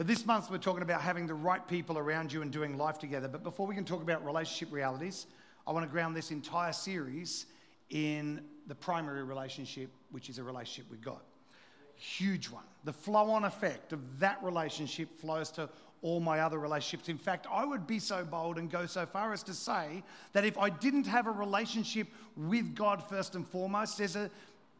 But 0.00 0.06
this 0.06 0.24
month 0.24 0.50
we're 0.50 0.56
talking 0.56 0.80
about 0.80 1.02
having 1.02 1.26
the 1.26 1.34
right 1.34 1.68
people 1.68 1.98
around 1.98 2.32
you 2.32 2.40
and 2.40 2.50
doing 2.50 2.78
life 2.78 2.98
together. 2.98 3.28
But 3.28 3.42
before 3.42 3.66
we 3.66 3.74
can 3.74 3.84
talk 3.84 4.00
about 4.00 4.24
relationship 4.24 4.72
realities, 4.72 5.26
I 5.66 5.72
want 5.72 5.84
to 5.84 5.92
ground 5.92 6.16
this 6.16 6.30
entire 6.30 6.72
series 6.72 7.44
in 7.90 8.40
the 8.66 8.74
primary 8.74 9.24
relationship, 9.24 9.90
which 10.10 10.30
is 10.30 10.38
a 10.38 10.42
relationship 10.42 10.90
with 10.90 11.02
God. 11.02 11.20
Huge 11.96 12.48
one. 12.48 12.62
The 12.84 12.94
flow 12.94 13.30
on 13.30 13.44
effect 13.44 13.92
of 13.92 14.00
that 14.20 14.42
relationship 14.42 15.20
flows 15.20 15.50
to 15.50 15.68
all 16.00 16.18
my 16.18 16.40
other 16.40 16.58
relationships. 16.58 17.10
In 17.10 17.18
fact, 17.18 17.46
I 17.52 17.66
would 17.66 17.86
be 17.86 17.98
so 17.98 18.24
bold 18.24 18.56
and 18.56 18.70
go 18.70 18.86
so 18.86 19.04
far 19.04 19.34
as 19.34 19.42
to 19.42 19.52
say 19.52 20.02
that 20.32 20.46
if 20.46 20.56
I 20.56 20.70
didn't 20.70 21.08
have 21.08 21.26
a 21.26 21.30
relationship 21.30 22.08
with 22.38 22.74
God 22.74 23.06
first 23.06 23.34
and 23.34 23.46
foremost, 23.46 23.98
there's 23.98 24.16
a, 24.16 24.30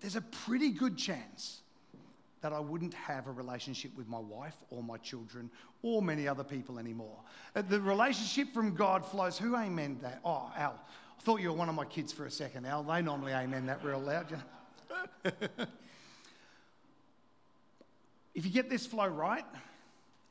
there's 0.00 0.16
a 0.16 0.22
pretty 0.22 0.70
good 0.70 0.96
chance 0.96 1.60
that 2.42 2.52
I 2.52 2.58
wouldn't 2.60 2.94
have 2.94 3.26
a 3.26 3.32
relationship 3.32 3.96
with 3.96 4.08
my 4.08 4.18
wife 4.18 4.54
or 4.70 4.82
my 4.82 4.96
children 4.98 5.50
or 5.82 6.00
many 6.00 6.26
other 6.26 6.44
people 6.44 6.78
anymore. 6.78 7.18
Uh, 7.54 7.62
the 7.62 7.80
relationship 7.80 8.52
from 8.54 8.74
God 8.74 9.04
flows. 9.04 9.38
Who 9.38 9.56
amen 9.56 9.98
that? 10.02 10.20
Oh, 10.24 10.50
Al. 10.56 10.80
I 11.18 11.22
thought 11.22 11.40
you 11.40 11.48
were 11.50 11.56
one 11.56 11.68
of 11.68 11.74
my 11.74 11.84
kids 11.84 12.12
for 12.12 12.24
a 12.24 12.30
second, 12.30 12.66
Al. 12.66 12.82
They 12.82 13.02
normally 13.02 13.32
amen 13.32 13.66
that 13.66 13.84
real 13.84 14.00
loud. 14.00 14.26
if 18.34 18.46
you 18.46 18.50
get 18.50 18.70
this 18.70 18.86
flow 18.86 19.06
right, 19.06 19.44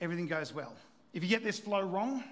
everything 0.02 0.26
goes 0.26 0.54
well. 0.54 0.74
If 1.14 1.24
you 1.24 1.30
get 1.30 1.44
this 1.44 1.60
flow 1.60 1.82
wrong, 1.82 2.24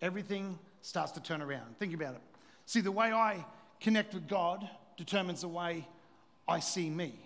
everything 0.00 0.58
starts 0.80 1.12
to 1.12 1.22
turn 1.22 1.42
around. 1.42 1.78
Think 1.78 1.92
about 1.92 2.14
it. 2.14 2.22
See, 2.64 2.80
the 2.80 2.92
way 2.92 3.12
I 3.12 3.44
connect 3.80 4.14
with 4.14 4.28
God 4.28 4.66
determines 4.96 5.42
the 5.42 5.48
way 5.48 5.86
I 6.48 6.60
see 6.60 6.88
me. 6.88 7.18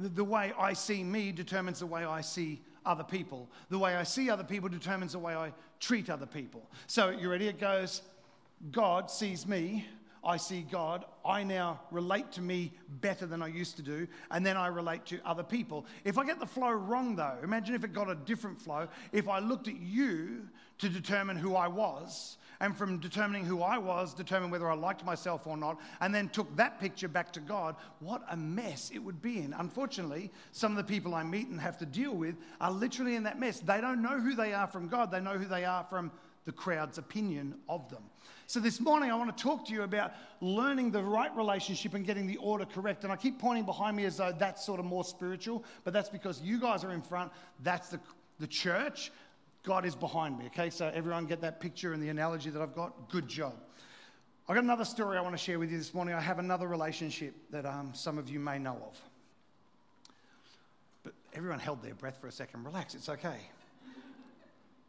The, 0.00 0.08
the 0.08 0.24
way 0.24 0.52
I 0.58 0.72
see 0.72 1.02
me 1.02 1.32
determines 1.32 1.80
the 1.80 1.86
way 1.86 2.04
I 2.04 2.20
see 2.20 2.62
other 2.86 3.04
people. 3.04 3.50
The 3.68 3.78
way 3.78 3.96
I 3.96 4.02
see 4.02 4.30
other 4.30 4.44
people 4.44 4.68
determines 4.68 5.12
the 5.12 5.18
way 5.18 5.34
I 5.34 5.52
treat 5.80 6.08
other 6.10 6.26
people. 6.26 6.68
So, 6.86 7.10
you 7.10 7.30
ready? 7.30 7.48
It 7.48 7.60
goes 7.60 8.02
God 8.72 9.10
sees 9.10 9.46
me, 9.46 9.86
I 10.24 10.36
see 10.36 10.62
God. 10.62 11.04
I 11.24 11.42
now 11.42 11.80
relate 11.90 12.32
to 12.32 12.40
me 12.40 12.72
better 13.00 13.26
than 13.26 13.42
I 13.42 13.48
used 13.48 13.76
to 13.76 13.82
do, 13.82 14.06
and 14.30 14.44
then 14.44 14.56
I 14.56 14.68
relate 14.68 15.04
to 15.06 15.20
other 15.24 15.42
people. 15.42 15.86
If 16.04 16.18
I 16.18 16.24
get 16.24 16.40
the 16.40 16.46
flow 16.46 16.70
wrong, 16.70 17.16
though, 17.16 17.36
imagine 17.42 17.74
if 17.74 17.84
it 17.84 17.92
got 17.92 18.10
a 18.10 18.14
different 18.14 18.60
flow. 18.60 18.88
If 19.12 19.28
I 19.28 19.38
looked 19.38 19.68
at 19.68 19.78
you 19.80 20.48
to 20.78 20.88
determine 20.88 21.36
who 21.36 21.54
I 21.54 21.68
was, 21.68 22.38
and 22.60 22.76
from 22.76 22.98
determining 22.98 23.44
who 23.44 23.62
I 23.62 23.78
was, 23.78 24.14
determine 24.14 24.50
whether 24.50 24.68
I 24.68 24.74
liked 24.74 25.04
myself 25.04 25.46
or 25.46 25.56
not, 25.56 25.78
and 26.00 26.14
then 26.14 26.28
took 26.28 26.54
that 26.56 26.80
picture 26.80 27.08
back 27.08 27.32
to 27.34 27.40
God, 27.40 27.76
what 28.00 28.22
a 28.30 28.36
mess 28.36 28.90
it 28.92 28.98
would 28.98 29.22
be 29.22 29.38
in. 29.38 29.52
Unfortunately, 29.52 30.32
some 30.50 30.72
of 30.72 30.78
the 30.78 30.92
people 30.92 31.14
I 31.14 31.22
meet 31.22 31.48
and 31.48 31.60
have 31.60 31.78
to 31.78 31.86
deal 31.86 32.14
with 32.14 32.36
are 32.60 32.72
literally 32.72 33.14
in 33.14 33.22
that 33.24 33.38
mess. 33.38 33.60
They 33.60 33.80
don't 33.80 34.02
know 34.02 34.18
who 34.18 34.34
they 34.34 34.52
are 34.52 34.66
from 34.66 34.88
God, 34.88 35.10
they 35.10 35.20
know 35.20 35.38
who 35.38 35.46
they 35.46 35.64
are 35.64 35.84
from 35.88 36.10
the 36.44 36.52
crowd's 36.52 36.98
opinion 36.98 37.54
of 37.68 37.88
them. 37.90 38.02
So, 38.46 38.60
this 38.60 38.80
morning, 38.80 39.10
I 39.10 39.14
want 39.14 39.36
to 39.36 39.42
talk 39.42 39.66
to 39.66 39.74
you 39.74 39.82
about 39.82 40.12
learning 40.40 40.90
the 40.90 41.02
right 41.02 41.34
relationship 41.36 41.92
and 41.92 42.06
getting 42.06 42.26
the 42.26 42.38
order 42.38 42.64
correct. 42.64 43.04
And 43.04 43.12
I 43.12 43.16
keep 43.16 43.38
pointing 43.38 43.64
behind 43.64 43.96
me 43.96 44.06
as 44.06 44.16
though 44.16 44.32
that's 44.32 44.64
sort 44.64 44.80
of 44.80 44.86
more 44.86 45.04
spiritual, 45.04 45.64
but 45.84 45.92
that's 45.92 46.08
because 46.08 46.40
you 46.40 46.58
guys 46.58 46.82
are 46.82 46.92
in 46.92 47.02
front. 47.02 47.30
That's 47.62 47.90
the, 47.90 48.00
the 48.38 48.46
church. 48.46 49.12
God 49.64 49.84
is 49.84 49.94
behind 49.94 50.38
me. 50.38 50.46
Okay, 50.46 50.70
so 50.70 50.90
everyone 50.94 51.26
get 51.26 51.42
that 51.42 51.60
picture 51.60 51.92
and 51.92 52.02
the 52.02 52.08
analogy 52.08 52.48
that 52.48 52.62
I've 52.62 52.74
got? 52.74 53.10
Good 53.10 53.28
job. 53.28 53.52
I've 54.48 54.54
got 54.54 54.64
another 54.64 54.86
story 54.86 55.18
I 55.18 55.20
want 55.20 55.36
to 55.36 55.42
share 55.42 55.58
with 55.58 55.70
you 55.70 55.76
this 55.76 55.92
morning. 55.92 56.14
I 56.14 56.20
have 56.20 56.38
another 56.38 56.68
relationship 56.68 57.34
that 57.50 57.66
um, 57.66 57.90
some 57.92 58.16
of 58.16 58.30
you 58.30 58.40
may 58.40 58.58
know 58.58 58.78
of. 58.82 58.98
But 61.02 61.12
everyone 61.34 61.58
held 61.58 61.82
their 61.82 61.92
breath 61.92 62.18
for 62.18 62.28
a 62.28 62.32
second. 62.32 62.64
Relax, 62.64 62.94
it's 62.94 63.10
okay. 63.10 63.36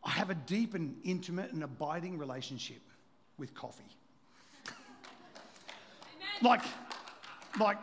I 0.04 0.12
have 0.12 0.30
a 0.30 0.36
deep 0.36 0.74
and 0.76 0.96
intimate 1.04 1.52
and 1.52 1.64
abiding 1.64 2.18
relationship 2.18 2.82
with 3.38 3.54
coffee. 3.54 3.84
like, 6.42 6.62
like 7.60 7.78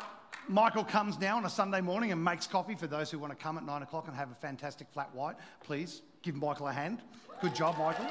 Michael 0.48 0.84
comes 0.84 1.18
now 1.18 1.36
on 1.36 1.44
a 1.44 1.50
Sunday 1.50 1.80
morning 1.80 2.12
and 2.12 2.22
makes 2.22 2.46
coffee 2.46 2.74
for 2.74 2.86
those 2.86 3.10
who 3.10 3.18
want 3.18 3.36
to 3.36 3.42
come 3.42 3.58
at 3.58 3.64
nine 3.64 3.82
o'clock 3.82 4.06
and 4.08 4.16
have 4.16 4.30
a 4.30 4.34
fantastic 4.34 4.88
flat 4.92 5.14
white. 5.14 5.36
Please 5.62 6.02
give 6.22 6.36
Michael 6.36 6.68
a 6.68 6.72
hand. 6.72 7.00
Good 7.40 7.54
job, 7.54 7.76
Michael. 7.78 8.06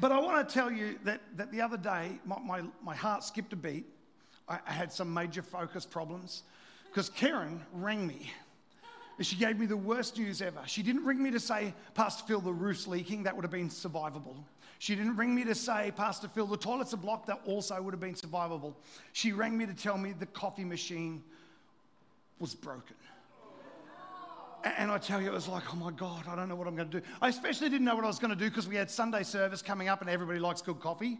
But 0.00 0.12
I 0.12 0.20
want 0.20 0.48
to 0.48 0.54
tell 0.54 0.70
you 0.70 0.98
that, 1.04 1.20
that 1.36 1.50
the 1.50 1.60
other 1.60 1.76
day, 1.76 2.20
my, 2.24 2.38
my, 2.38 2.62
my 2.84 2.94
heart 2.94 3.24
skipped 3.24 3.52
a 3.52 3.56
beat. 3.56 3.86
I, 4.48 4.60
I 4.66 4.72
had 4.72 4.92
some 4.92 5.12
major 5.12 5.42
focus 5.42 5.84
problems 5.84 6.44
because 6.88 7.08
Karen 7.08 7.64
rang 7.72 8.06
me 8.06 8.32
she 9.26 9.36
gave 9.36 9.58
me 9.58 9.66
the 9.66 9.76
worst 9.76 10.16
news 10.18 10.40
ever. 10.40 10.60
She 10.66 10.82
didn't 10.82 11.04
ring 11.04 11.22
me 11.22 11.30
to 11.32 11.40
say, 11.40 11.74
Pastor 11.94 12.24
Phil, 12.26 12.40
the 12.40 12.52
roof's 12.52 12.86
leaking. 12.86 13.24
That 13.24 13.34
would 13.34 13.44
have 13.44 13.50
been 13.50 13.68
survivable. 13.68 14.36
She 14.78 14.94
didn't 14.94 15.16
ring 15.16 15.34
me 15.34 15.44
to 15.44 15.54
say, 15.54 15.92
Pastor 15.96 16.28
Phil, 16.28 16.46
the 16.46 16.56
toilets 16.56 16.94
are 16.94 16.98
blocked. 16.98 17.26
That 17.26 17.40
also 17.44 17.80
would 17.82 17.92
have 17.92 18.00
been 18.00 18.14
survivable. 18.14 18.74
She 19.12 19.32
rang 19.32 19.58
me 19.58 19.66
to 19.66 19.74
tell 19.74 19.98
me 19.98 20.12
the 20.12 20.26
coffee 20.26 20.64
machine 20.64 21.22
was 22.38 22.54
broken. 22.54 22.94
And 24.64 24.90
I 24.90 24.98
tell 24.98 25.20
you, 25.20 25.28
it 25.28 25.32
was 25.32 25.48
like, 25.48 25.62
oh 25.72 25.76
my 25.76 25.90
God, 25.92 26.24
I 26.28 26.36
don't 26.36 26.48
know 26.48 26.56
what 26.56 26.66
I'm 26.66 26.76
going 26.76 26.90
to 26.90 27.00
do. 27.00 27.06
I 27.22 27.28
especially 27.28 27.68
didn't 27.68 27.84
know 27.84 27.94
what 27.94 28.04
I 28.04 28.08
was 28.08 28.18
going 28.18 28.30
to 28.30 28.36
do 28.36 28.48
because 28.48 28.68
we 28.68 28.76
had 28.76 28.90
Sunday 28.90 29.22
service 29.22 29.62
coming 29.62 29.88
up 29.88 30.00
and 30.00 30.10
everybody 30.10 30.38
likes 30.38 30.62
good 30.62 30.80
coffee. 30.80 31.18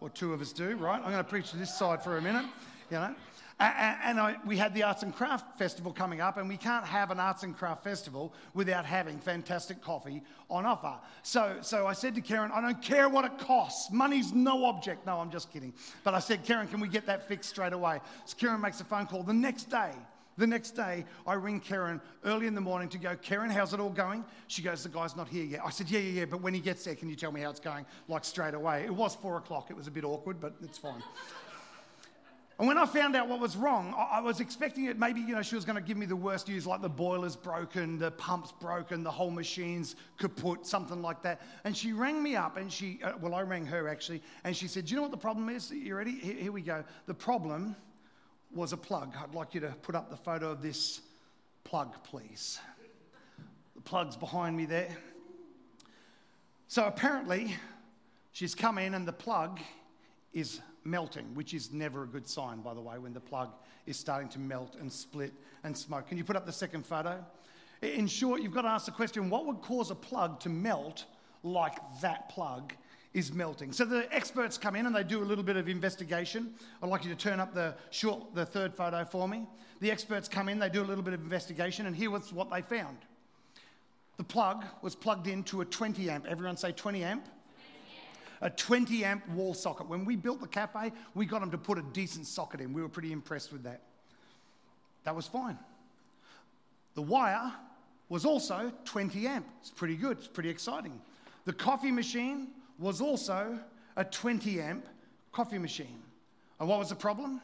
Or 0.00 0.10
two 0.10 0.34
of 0.34 0.40
us 0.40 0.52
do, 0.52 0.76
right? 0.76 0.96
I'm 0.96 1.10
going 1.10 1.16
to 1.16 1.24
preach 1.24 1.50
to 1.50 1.56
this 1.56 1.74
side 1.74 2.02
for 2.02 2.18
a 2.18 2.22
minute, 2.22 2.44
you 2.90 2.98
know. 2.98 3.14
And 3.60 4.18
I, 4.18 4.36
we 4.44 4.56
had 4.56 4.74
the 4.74 4.82
Arts 4.82 5.04
and 5.04 5.14
Craft 5.14 5.58
Festival 5.58 5.92
coming 5.92 6.20
up, 6.20 6.38
and 6.38 6.48
we 6.48 6.56
can't 6.56 6.84
have 6.84 7.12
an 7.12 7.20
Arts 7.20 7.44
and 7.44 7.56
Craft 7.56 7.84
Festival 7.84 8.34
without 8.52 8.84
having 8.84 9.18
fantastic 9.18 9.80
coffee 9.80 10.22
on 10.50 10.66
offer. 10.66 10.94
So, 11.22 11.58
so 11.60 11.86
I 11.86 11.92
said 11.92 12.16
to 12.16 12.20
Karen, 12.20 12.50
I 12.52 12.60
don't 12.60 12.82
care 12.82 13.08
what 13.08 13.24
it 13.24 13.38
costs. 13.38 13.92
Money's 13.92 14.32
no 14.32 14.64
object. 14.64 15.06
No, 15.06 15.18
I'm 15.18 15.30
just 15.30 15.52
kidding. 15.52 15.72
But 16.02 16.14
I 16.14 16.18
said, 16.18 16.44
Karen, 16.44 16.66
can 16.66 16.80
we 16.80 16.88
get 16.88 17.06
that 17.06 17.28
fixed 17.28 17.50
straight 17.50 17.72
away? 17.72 18.00
So 18.24 18.36
Karen 18.36 18.60
makes 18.60 18.80
a 18.80 18.84
phone 18.84 19.06
call. 19.06 19.22
The 19.22 19.32
next 19.32 19.70
day, 19.70 19.92
the 20.36 20.46
next 20.48 20.72
day, 20.72 21.04
I 21.26 21.34
ring 21.34 21.60
Karen 21.60 22.00
early 22.24 22.48
in 22.48 22.56
the 22.56 22.60
morning 22.60 22.88
to 22.88 22.98
go, 22.98 23.14
Karen, 23.14 23.50
how's 23.50 23.72
it 23.72 23.78
all 23.78 23.90
going? 23.90 24.24
She 24.48 24.62
goes, 24.62 24.82
The 24.82 24.88
guy's 24.88 25.14
not 25.14 25.28
here 25.28 25.44
yet. 25.44 25.60
I 25.64 25.70
said, 25.70 25.88
Yeah, 25.88 26.00
yeah, 26.00 26.20
yeah, 26.20 26.24
but 26.24 26.40
when 26.40 26.54
he 26.54 26.60
gets 26.60 26.84
there, 26.84 26.96
can 26.96 27.08
you 27.08 27.14
tell 27.14 27.30
me 27.30 27.42
how 27.42 27.50
it's 27.50 27.60
going? 27.60 27.86
Like 28.08 28.24
straight 28.24 28.54
away. 28.54 28.82
It 28.84 28.94
was 28.94 29.14
four 29.14 29.36
o'clock. 29.36 29.70
It 29.70 29.76
was 29.76 29.86
a 29.86 29.92
bit 29.92 30.02
awkward, 30.04 30.40
but 30.40 30.54
it's 30.60 30.78
fine. 30.78 31.02
And 32.58 32.68
when 32.68 32.78
I 32.78 32.86
found 32.86 33.16
out 33.16 33.28
what 33.28 33.40
was 33.40 33.56
wrong, 33.56 33.92
I 33.96 34.20
was 34.20 34.38
expecting 34.38 34.84
it 34.84 34.96
maybe, 34.96 35.20
you 35.20 35.34
know, 35.34 35.42
she 35.42 35.56
was 35.56 35.64
going 35.64 35.74
to 35.74 35.82
give 35.82 35.96
me 35.96 36.06
the 36.06 36.14
worst 36.14 36.46
news 36.46 36.66
like 36.66 36.82
the 36.82 36.88
boiler's 36.88 37.34
broken, 37.34 37.98
the 37.98 38.12
pump's 38.12 38.52
broken, 38.52 39.02
the 39.02 39.10
whole 39.10 39.32
machine's 39.32 39.96
kaput, 40.18 40.64
something 40.64 41.02
like 41.02 41.20
that. 41.22 41.40
And 41.64 41.76
she 41.76 41.92
rang 41.92 42.22
me 42.22 42.36
up 42.36 42.56
and 42.56 42.72
she, 42.72 43.00
uh, 43.02 43.14
well, 43.20 43.34
I 43.34 43.42
rang 43.42 43.66
her 43.66 43.88
actually, 43.88 44.22
and 44.44 44.56
she 44.56 44.68
said, 44.68 44.84
Do 44.84 44.90
you 44.90 44.96
know 44.96 45.02
what 45.02 45.10
the 45.10 45.16
problem 45.16 45.48
is? 45.48 45.72
You 45.72 45.96
ready? 45.96 46.12
Here, 46.12 46.34
here 46.34 46.52
we 46.52 46.62
go. 46.62 46.84
The 47.06 47.14
problem 47.14 47.74
was 48.54 48.72
a 48.72 48.76
plug. 48.76 49.14
I'd 49.20 49.34
like 49.34 49.52
you 49.54 49.60
to 49.60 49.74
put 49.82 49.96
up 49.96 50.08
the 50.08 50.16
photo 50.16 50.50
of 50.52 50.62
this 50.62 51.00
plug, 51.64 51.92
please. 52.04 52.60
The 53.74 53.82
plug's 53.82 54.16
behind 54.16 54.56
me 54.56 54.64
there. 54.64 54.96
So 56.68 56.84
apparently, 56.84 57.56
she's 58.30 58.54
come 58.54 58.78
in 58.78 58.94
and 58.94 59.08
the 59.08 59.12
plug 59.12 59.58
is 60.32 60.60
melting, 60.84 61.24
which 61.34 61.54
is 61.54 61.72
never 61.72 62.02
a 62.02 62.06
good 62.06 62.28
sign, 62.28 62.60
by 62.60 62.74
the 62.74 62.80
way, 62.80 62.98
when 62.98 63.12
the 63.12 63.20
plug 63.20 63.50
is 63.86 63.96
starting 63.96 64.28
to 64.30 64.38
melt 64.38 64.76
and 64.80 64.92
split 64.92 65.32
and 65.64 65.76
smoke. 65.76 66.08
Can 66.08 66.18
you 66.18 66.24
put 66.24 66.36
up 66.36 66.46
the 66.46 66.52
second 66.52 66.86
photo? 66.86 67.24
In 67.82 68.06
short, 68.06 68.42
you've 68.42 68.54
got 68.54 68.62
to 68.62 68.68
ask 68.68 68.86
the 68.86 68.92
question 68.92 69.28
what 69.28 69.46
would 69.46 69.60
cause 69.60 69.90
a 69.90 69.94
plug 69.94 70.40
to 70.40 70.48
melt 70.48 71.04
like 71.42 71.76
that 72.00 72.28
plug 72.28 72.72
is 73.12 73.32
melting? 73.32 73.72
So 73.72 73.84
the 73.84 74.12
experts 74.14 74.56
come 74.56 74.76
in 74.76 74.86
and 74.86 74.94
they 74.94 75.04
do 75.04 75.22
a 75.22 75.24
little 75.24 75.44
bit 75.44 75.56
of 75.56 75.68
investigation. 75.68 76.54
I'd 76.82 76.88
like 76.88 77.04
you 77.04 77.10
to 77.10 77.16
turn 77.16 77.40
up 77.40 77.54
the, 77.54 77.74
short, 77.90 78.34
the 78.34 78.46
third 78.46 78.74
photo 78.74 79.04
for 79.04 79.28
me. 79.28 79.46
The 79.80 79.90
experts 79.90 80.28
come 80.28 80.48
in, 80.48 80.58
they 80.58 80.70
do 80.70 80.82
a 80.82 80.84
little 80.84 81.04
bit 81.04 81.14
of 81.14 81.20
investigation, 81.20 81.86
and 81.86 81.94
here 81.94 82.10
was 82.10 82.32
what 82.32 82.50
they 82.50 82.62
found. 82.62 82.96
The 84.16 84.24
plug 84.24 84.64
was 84.80 84.94
plugged 84.94 85.26
into 85.26 85.60
a 85.60 85.64
20 85.64 86.08
amp. 86.08 86.26
Everyone 86.26 86.56
say 86.56 86.72
20 86.72 87.02
amp 87.02 87.28
a 88.44 88.50
20 88.50 89.04
amp 89.04 89.26
wall 89.30 89.54
socket. 89.54 89.88
When 89.88 90.04
we 90.04 90.16
built 90.16 90.40
the 90.40 90.46
cafe, 90.46 90.92
we 91.14 91.24
got 91.24 91.40
them 91.40 91.50
to 91.50 91.58
put 91.58 91.78
a 91.78 91.82
decent 91.82 92.26
socket 92.26 92.60
in. 92.60 92.74
We 92.74 92.82
were 92.82 92.90
pretty 92.90 93.10
impressed 93.10 93.50
with 93.50 93.64
that. 93.64 93.80
That 95.04 95.16
was 95.16 95.26
fine. 95.26 95.58
The 96.94 97.02
wire 97.02 97.50
was 98.10 98.26
also 98.26 98.70
20 98.84 99.26
amp. 99.26 99.46
It's 99.60 99.70
pretty 99.70 99.96
good, 99.96 100.18
it's 100.18 100.28
pretty 100.28 100.50
exciting. 100.50 101.00
The 101.46 101.54
coffee 101.54 101.90
machine 101.90 102.48
was 102.78 103.00
also 103.00 103.58
a 103.96 104.04
20 104.04 104.60
amp 104.60 104.86
coffee 105.32 105.58
machine. 105.58 106.02
And 106.60 106.68
what 106.68 106.78
was 106.78 106.90
the 106.90 106.94
problem? 106.94 107.40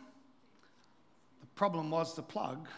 The 1.40 1.46
problem 1.54 1.90
was 1.90 2.14
the 2.14 2.22
plug 2.22 2.68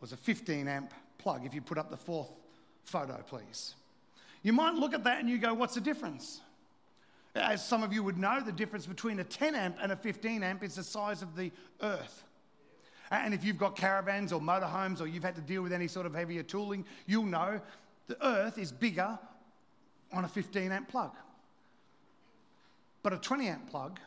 was 0.00 0.12
a 0.12 0.16
15 0.16 0.66
amp 0.68 0.92
plug. 1.18 1.44
If 1.44 1.52
you 1.52 1.60
put 1.60 1.76
up 1.76 1.90
the 1.90 1.98
fourth 1.98 2.30
photo, 2.84 3.22
please. 3.28 3.74
You 4.42 4.54
might 4.54 4.74
look 4.74 4.94
at 4.94 5.04
that 5.04 5.20
and 5.20 5.28
you 5.28 5.36
go, 5.36 5.52
what's 5.52 5.74
the 5.74 5.80
difference? 5.80 6.40
As 7.34 7.64
some 7.64 7.82
of 7.82 7.92
you 7.92 8.02
would 8.02 8.18
know, 8.18 8.40
the 8.40 8.52
difference 8.52 8.86
between 8.86 9.18
a 9.18 9.24
10 9.24 9.54
amp 9.54 9.76
and 9.80 9.92
a 9.92 9.96
15 9.96 10.42
amp 10.42 10.62
is 10.62 10.74
the 10.74 10.82
size 10.82 11.22
of 11.22 11.34
the 11.34 11.50
earth. 11.80 12.24
And 13.10 13.32
if 13.34 13.44
you've 13.44 13.58
got 13.58 13.76
caravans 13.76 14.32
or 14.32 14.40
motorhomes 14.40 15.00
or 15.00 15.06
you've 15.06 15.22
had 15.22 15.36
to 15.36 15.42
deal 15.42 15.62
with 15.62 15.72
any 15.72 15.86
sort 15.86 16.06
of 16.06 16.14
heavier 16.14 16.42
tooling, 16.42 16.84
you'll 17.06 17.24
know 17.24 17.60
the 18.06 18.26
earth 18.26 18.58
is 18.58 18.72
bigger 18.72 19.18
on 20.12 20.24
a 20.24 20.28
15 20.28 20.72
amp 20.72 20.88
plug. 20.88 21.12
But 23.02 23.12
a 23.12 23.18
20 23.18 23.48
amp 23.48 23.70
plug 23.70 23.98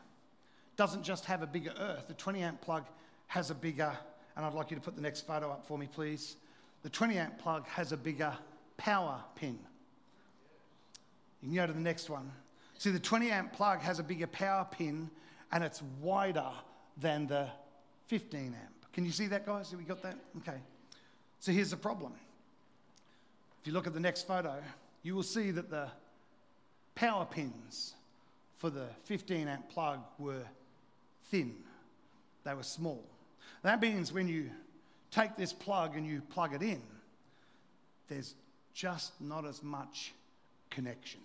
doesn't 0.75 1.03
just 1.03 1.25
have 1.25 1.41
a 1.41 1.47
bigger 1.47 1.73
earth, 1.79 2.07
the 2.07 2.13
20 2.13 2.41
amp 2.41 2.61
plug 2.61 2.85
has 3.27 3.49
a 3.49 3.55
bigger, 3.55 3.91
and 4.35 4.45
I'd 4.45 4.53
like 4.53 4.71
you 4.71 4.75
to 4.75 4.81
put 4.81 4.95
the 4.95 5.01
next 5.01 5.25
photo 5.25 5.51
up 5.51 5.65
for 5.65 5.77
me, 5.77 5.87
please. 5.91 6.35
The 6.83 6.89
20 6.89 7.17
amp 7.17 7.37
plug 7.39 7.67
has 7.67 7.91
a 7.91 7.97
bigger 7.97 8.33
power 8.77 9.23
pin. 9.35 9.57
You 11.41 11.49
can 11.49 11.55
go 11.55 11.67
to 11.67 11.73
the 11.73 11.79
next 11.79 12.09
one. 12.09 12.31
See, 12.77 12.91
the 12.91 12.99
20 12.99 13.31
amp 13.31 13.53
plug 13.53 13.79
has 13.81 13.99
a 13.99 14.03
bigger 14.03 14.27
power 14.27 14.67
pin 14.69 15.09
and 15.51 15.63
it's 15.63 15.81
wider 16.01 16.49
than 16.97 17.27
the 17.27 17.47
15 18.07 18.39
amp. 18.47 18.93
Can 18.93 19.05
you 19.05 19.11
see 19.11 19.27
that, 19.27 19.45
guys? 19.45 19.71
Have 19.71 19.79
we 19.79 19.85
got 19.85 20.01
that? 20.03 20.17
Okay. 20.39 20.57
So 21.39 21.51
here's 21.51 21.71
the 21.71 21.77
problem. 21.77 22.13
If 23.61 23.67
you 23.67 23.73
look 23.73 23.87
at 23.87 23.93
the 23.93 23.99
next 23.99 24.27
photo, 24.27 24.55
you 25.03 25.15
will 25.15 25.23
see 25.23 25.51
that 25.51 25.69
the 25.69 25.87
power 26.95 27.25
pins 27.25 27.93
for 28.57 28.69
the 28.69 28.87
15 29.03 29.47
amp 29.47 29.69
plug 29.69 29.99
were 30.17 30.43
thin, 31.29 31.55
they 32.43 32.53
were 32.53 32.63
small. 32.63 33.03
That 33.63 33.81
means 33.81 34.13
when 34.13 34.27
you 34.27 34.49
take 35.11 35.35
this 35.35 35.51
plug 35.51 35.95
and 35.95 36.05
you 36.05 36.21
plug 36.29 36.53
it 36.53 36.61
in, 36.61 36.81
there's 38.07 38.35
just 38.73 39.19
not 39.19 39.45
as 39.45 39.63
much 39.63 40.13
connection. 40.69 41.21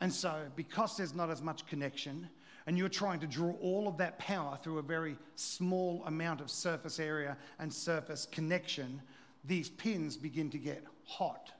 And 0.00 0.12
so, 0.12 0.46
because 0.56 0.96
there's 0.96 1.14
not 1.14 1.30
as 1.30 1.42
much 1.42 1.66
connection, 1.66 2.28
and 2.66 2.78
you're 2.78 2.88
trying 2.88 3.20
to 3.20 3.26
draw 3.26 3.52
all 3.60 3.88
of 3.88 3.98
that 3.98 4.18
power 4.18 4.58
through 4.62 4.78
a 4.78 4.82
very 4.82 5.16
small 5.34 6.02
amount 6.06 6.40
of 6.40 6.50
surface 6.50 6.98
area 6.98 7.36
and 7.58 7.72
surface 7.72 8.26
connection, 8.30 9.02
these 9.44 9.68
pins 9.68 10.16
begin 10.16 10.50
to 10.50 10.58
get 10.58 10.84
hot. 11.04 11.52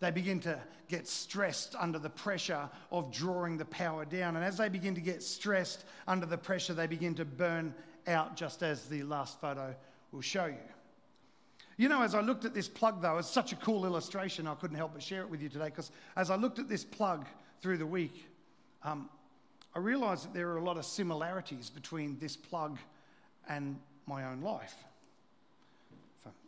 They 0.00 0.10
begin 0.10 0.40
to 0.40 0.58
get 0.88 1.08
stressed 1.08 1.74
under 1.78 1.98
the 1.98 2.10
pressure 2.10 2.68
of 2.92 3.10
drawing 3.10 3.56
the 3.56 3.64
power 3.64 4.04
down. 4.04 4.36
And 4.36 4.44
as 4.44 4.58
they 4.58 4.68
begin 4.68 4.94
to 4.94 5.00
get 5.00 5.22
stressed 5.22 5.84
under 6.06 6.26
the 6.26 6.36
pressure, 6.36 6.74
they 6.74 6.86
begin 6.86 7.14
to 7.14 7.24
burn 7.24 7.74
out, 8.06 8.36
just 8.36 8.62
as 8.62 8.86
the 8.86 9.02
last 9.04 9.40
photo 9.40 9.74
will 10.12 10.20
show 10.20 10.46
you. 10.46 10.56
You 11.78 11.88
know, 11.88 12.02
as 12.02 12.14
I 12.14 12.20
looked 12.20 12.44
at 12.44 12.54
this 12.54 12.68
plug, 12.68 13.02
though, 13.02 13.18
it's 13.18 13.30
such 13.30 13.52
a 13.52 13.56
cool 13.56 13.84
illustration, 13.84 14.46
I 14.46 14.54
couldn't 14.54 14.76
help 14.76 14.92
but 14.94 15.02
share 15.02 15.22
it 15.22 15.30
with 15.30 15.42
you 15.42 15.48
today. 15.48 15.66
Because 15.66 15.90
as 16.16 16.30
I 16.30 16.36
looked 16.36 16.58
at 16.58 16.68
this 16.68 16.84
plug 16.84 17.26
through 17.60 17.78
the 17.78 17.86
week, 17.86 18.26
um, 18.82 19.08
I 19.74 19.78
realized 19.78 20.24
that 20.24 20.34
there 20.34 20.48
are 20.50 20.56
a 20.56 20.64
lot 20.64 20.78
of 20.78 20.84
similarities 20.84 21.70
between 21.70 22.18
this 22.18 22.36
plug 22.36 22.78
and 23.48 23.76
my 24.06 24.24
own 24.24 24.40
life. 24.40 24.74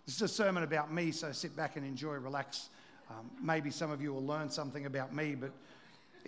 This 0.06 0.16
is 0.16 0.22
a 0.22 0.28
sermon 0.28 0.62
about 0.62 0.90
me, 0.90 1.12
so 1.12 1.32
sit 1.32 1.54
back 1.54 1.76
and 1.76 1.84
enjoy, 1.84 2.14
relax. 2.14 2.70
Um, 3.10 3.30
maybe 3.42 3.70
some 3.70 3.90
of 3.90 4.00
you 4.00 4.14
will 4.14 4.24
learn 4.24 4.48
something 4.48 4.86
about 4.86 5.14
me, 5.14 5.34
but 5.34 5.50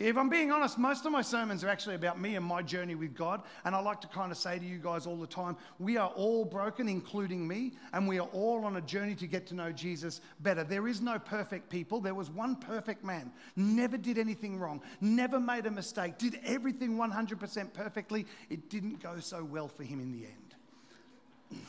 if 0.01 0.17
I'm 0.17 0.31
being 0.31 0.51
honest, 0.51 0.79
most 0.79 1.05
of 1.05 1.13
my 1.13 1.21
sermons 1.21 1.63
are 1.63 1.69
actually 1.69 1.95
about 1.95 2.19
me 2.19 2.35
and 2.35 2.45
my 2.45 2.63
journey 2.63 2.95
with 2.95 3.15
God. 3.15 3.43
And 3.67 3.75
I 3.75 3.81
like 3.81 4.01
to 4.01 4.07
kind 4.07 4.33
of 4.33 4.39
say 4.39 4.59
to 4.59 4.65
you 4.65 4.79
guys 4.79 5.07
all 5.07 5.17
the 5.17 5.27
time 5.27 5.59
we 5.79 5.99
are 5.99 6.09
all 6.09 6.47
broken, 6.47 6.89
including 6.89 7.47
me, 7.47 7.73
and 7.93 8.09
we 8.09 8.19
are 8.19 8.29
all 8.33 8.65
on 8.65 8.77
a 8.77 8.81
journey 8.81 9.15
to 9.17 9.27
get 9.27 9.47
to 9.49 9.55
know 9.55 9.73
Jesus 9.73 10.23
better. 10.41 10.65
There 10.65 10.89
is 10.89 11.03
no 11.03 11.19
perfect 11.19 11.69
people. 11.69 12.01
There 12.01 12.15
was 12.15 12.31
one 12.31 12.57
perfect 12.57 13.05
man, 13.05 13.31
never 13.57 13.99
did 13.99 14.17
anything 14.17 14.59
wrong, 14.59 14.81
never 15.03 15.39
made 15.39 15.67
a 15.67 15.71
mistake, 15.71 16.17
did 16.17 16.41
everything 16.47 16.97
100% 16.97 17.75
perfectly. 17.75 18.27
It 18.49 18.71
didn't 18.71 19.03
go 19.03 19.19
so 19.21 19.45
well 19.45 19.69
for 19.69 19.85
him 19.85 20.01
in 20.01 20.13
the 20.13 20.25
end. 20.25 21.63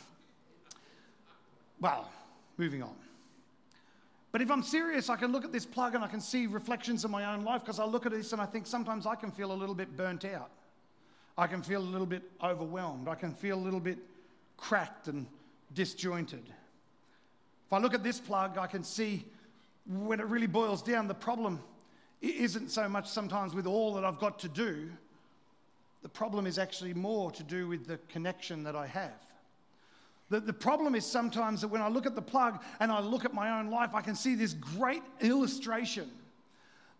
well, 1.82 2.10
moving 2.58 2.82
on. 2.82 2.96
But 4.32 4.42
if 4.42 4.50
I'm 4.50 4.64
serious, 4.64 5.10
I 5.10 5.18
can 5.18 5.32
look 5.32 5.44
at 5.44 5.52
this 5.52 5.66
plug 5.66 5.94
and 5.94 6.04
I 6.04 6.08
can 6.08 6.22
see 6.22 6.48
reflections 6.48 7.04
of 7.04 7.12
my 7.12 7.34
own 7.34 7.44
life 7.44 7.62
because 7.62 7.80
I 7.80 7.86
look 7.86 8.06
at 8.06 8.14
this 8.14 8.32
and 8.32 8.42
I 8.42 8.46
think 8.46 8.66
sometimes 8.66 9.06
I 9.06 9.16
can 9.16 9.32
feel 9.32 9.52
a 9.52 9.54
little 9.54 9.76
bit 9.76 9.98
burnt 9.98 10.24
out. 10.24 10.52
I 11.38 11.48
can 11.48 11.62
feel 11.62 11.82
a 11.82 11.84
little 11.84 12.08
bit 12.08 12.24
overwhelmed. 12.42 13.08
I 13.08 13.16
can 13.16 13.34
feel 13.34 13.58
a 13.58 13.64
little 13.64 13.80
bit 13.80 13.98
cracked 14.58 15.08
and 15.08 15.28
disjointed. 15.74 16.44
If 16.46 17.74
I 17.74 17.80
look 17.80 17.94
at 17.94 18.04
this 18.04 18.20
plug, 18.20 18.58
I 18.58 18.68
can 18.68 18.84
see 18.84 19.26
when 19.86 20.20
it 20.20 20.28
really 20.28 20.48
boils 20.48 20.82
down, 20.82 21.08
the 21.08 21.14
problem 21.14 21.62
isn't 22.22 22.70
so 22.70 22.88
much 22.88 23.10
sometimes 23.10 23.54
with 23.54 23.66
all 23.66 23.94
that 23.96 24.06
I've 24.06 24.20
got 24.20 24.40
to 24.40 24.48
do. 24.48 24.90
The 26.04 26.10
problem 26.10 26.48
is 26.48 26.58
actually 26.58 26.94
more 26.94 27.32
to 27.32 27.44
do 27.44 27.68
with 27.68 27.88
the 27.88 27.98
connection 28.10 28.64
that 28.64 28.76
I 28.76 28.88
have. 28.88 29.20
The, 30.32 30.40
the 30.40 30.54
problem 30.54 30.96
is 30.96 31.06
sometimes 31.06 31.60
that 31.60 31.68
when 31.68 31.82
I 31.82 31.90
look 31.90 32.06
at 32.06 32.16
the 32.16 32.22
plug 32.22 32.64
and 32.80 32.90
I 32.90 33.02
look 33.02 33.26
at 33.26 33.34
my 33.34 33.60
own 33.60 33.70
life, 33.70 33.94
I 33.94 34.00
can 34.00 34.16
see 34.16 34.34
this 34.34 34.54
great 34.54 35.04
illustration 35.20 36.10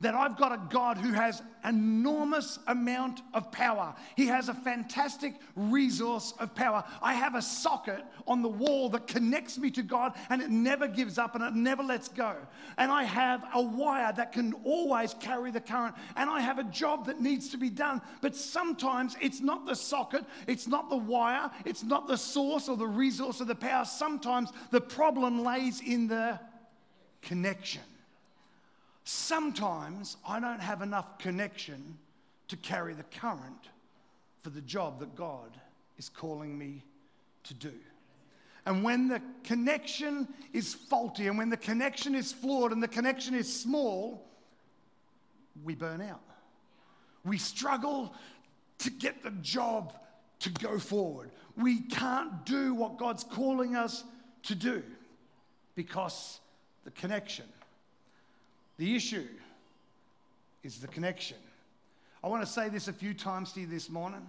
that 0.02 0.16
I've 0.16 0.38
got 0.38 0.52
a 0.52 0.62
God 0.70 0.98
who 0.98 1.14
has 1.14 1.42
enormous 1.64 2.58
amount 2.68 3.22
of 3.34 3.52
power. 3.52 3.96
He 4.16 4.26
has 4.28 4.50
a 4.50 4.54
fantastic 4.54 5.36
resource 5.56 6.34
of 6.40 6.54
power. 6.56 6.84
I 7.02 7.14
have 7.14 7.36
a 7.36 7.42
socket 7.42 8.04
on 8.28 8.42
the 8.42 8.50
wall 8.50 8.90
that 8.90 9.08
connects 9.08 9.58
me 9.60 9.70
to 9.72 9.84
God 9.84 10.14
and 10.30 10.42
it 10.42 10.50
never 10.50 10.88
gives 10.88 11.18
up 11.18 11.36
and 11.36 11.44
it 11.44 11.54
never 11.54 11.84
lets 11.84 12.08
go. 12.10 12.36
And 12.78 12.92
I 12.92 13.04
have 13.04 13.44
a 13.54 13.62
wire 13.62 14.12
that 14.14 14.32
can 14.32 14.54
always 14.64 15.14
carry 15.16 15.52
the 15.52 15.62
current 15.62 15.96
and 16.16 16.30
I 16.30 16.42
have 16.42 16.58
a 16.58 16.64
job 16.64 17.06
that 17.06 17.22
needs 17.22 17.50
to 17.50 17.58
be 17.58 17.70
done. 17.70 18.02
But 18.22 18.36
sometimes 18.36 19.16
it's 19.22 19.40
not 19.40 19.68
the 19.68 19.76
socket, 19.76 20.26
it's 20.48 20.68
not 20.68 20.90
the 20.90 20.98
wire, 20.98 21.52
it's 21.64 21.84
not 21.84 22.08
the 22.08 22.18
source 22.18 22.70
or 22.70 22.76
the 22.76 22.88
resource 22.88 23.40
of 23.40 23.48
the 23.48 23.56
power. 23.56 23.86
Sometimes 23.86 24.52
the 24.72 24.82
problem 24.82 25.44
lays 25.44 25.80
in 25.82 26.08
the 26.08 26.40
connection. 27.22 27.82
Sometimes 29.04 30.18
I 30.28 30.40
don't 30.40 30.60
have 30.60 30.82
enough 30.82 31.18
connection 31.18 31.98
to 32.48 32.58
carry 32.58 32.94
the 32.94 33.04
current 33.04 33.70
for 34.42 34.50
the 34.50 34.62
job 34.62 35.00
that 35.00 35.16
God 35.16 35.50
is 35.98 36.10
calling 36.10 36.58
me 36.58 36.84
to 37.44 37.54
do. 37.54 37.74
And 38.66 38.84
when 38.84 39.08
the 39.08 39.22
connection 39.44 40.28
is 40.54 40.74
faulty 40.74 41.28
and 41.28 41.38
when 41.38 41.50
the 41.50 41.58
connection 41.58 42.14
is 42.14 42.32
flawed 42.32 42.72
and 42.72 42.82
the 42.82 42.88
connection 42.88 43.34
is 43.34 43.52
small, 43.52 44.28
we 45.64 45.76
burn 45.76 46.02
out. 46.02 46.22
We 47.26 47.38
struggle 47.38 48.14
to 48.80 48.90
get 48.90 49.24
the 49.24 49.32
job 49.42 49.94
to 50.40 50.50
go 50.50 50.80
forward. 50.80 51.32
We 51.56 51.82
can't 51.82 52.46
do 52.46 52.74
what 52.74 52.98
God's 52.98 53.24
calling 53.24 53.76
us 53.76 54.04
to 54.44 54.56
do 54.56 54.84
because 55.76 56.40
the 56.84 56.92
connection 56.92 57.46
the 58.82 58.96
issue 58.96 59.28
is 60.64 60.80
the 60.80 60.88
connection. 60.88 61.38
I 62.24 62.28
want 62.28 62.44
to 62.44 62.52
say 62.52 62.68
this 62.68 62.88
a 62.88 62.94
few 62.94 63.14
times 63.14 63.52
to 63.52 63.60
you 63.60 63.68
this 63.68 63.92
morning 63.92 64.26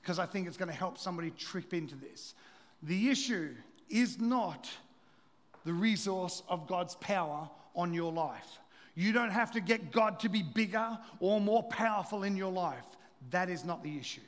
because 0.00 0.20
I 0.20 0.26
think 0.26 0.46
it's 0.46 0.56
going 0.56 0.70
to 0.70 0.76
help 0.76 0.96
somebody 0.96 1.32
trip 1.32 1.74
into 1.74 1.96
this. 1.96 2.34
The 2.84 3.08
issue 3.10 3.52
is 3.90 4.20
not 4.20 4.70
the 5.64 5.72
resource 5.72 6.44
of 6.48 6.68
God's 6.68 6.94
power 6.94 7.50
on 7.74 7.92
your 7.92 8.12
life. 8.12 8.60
You 8.94 9.12
don't 9.12 9.32
have 9.32 9.50
to 9.50 9.60
get 9.60 9.90
God 9.90 10.20
to 10.20 10.28
be 10.28 10.44
bigger 10.44 10.96
or 11.18 11.40
more 11.40 11.64
powerful 11.64 12.22
in 12.22 12.36
your 12.36 12.52
life. 12.52 12.86
That 13.32 13.50
is 13.50 13.64
not 13.64 13.82
the 13.82 13.98
issue. 13.98 14.20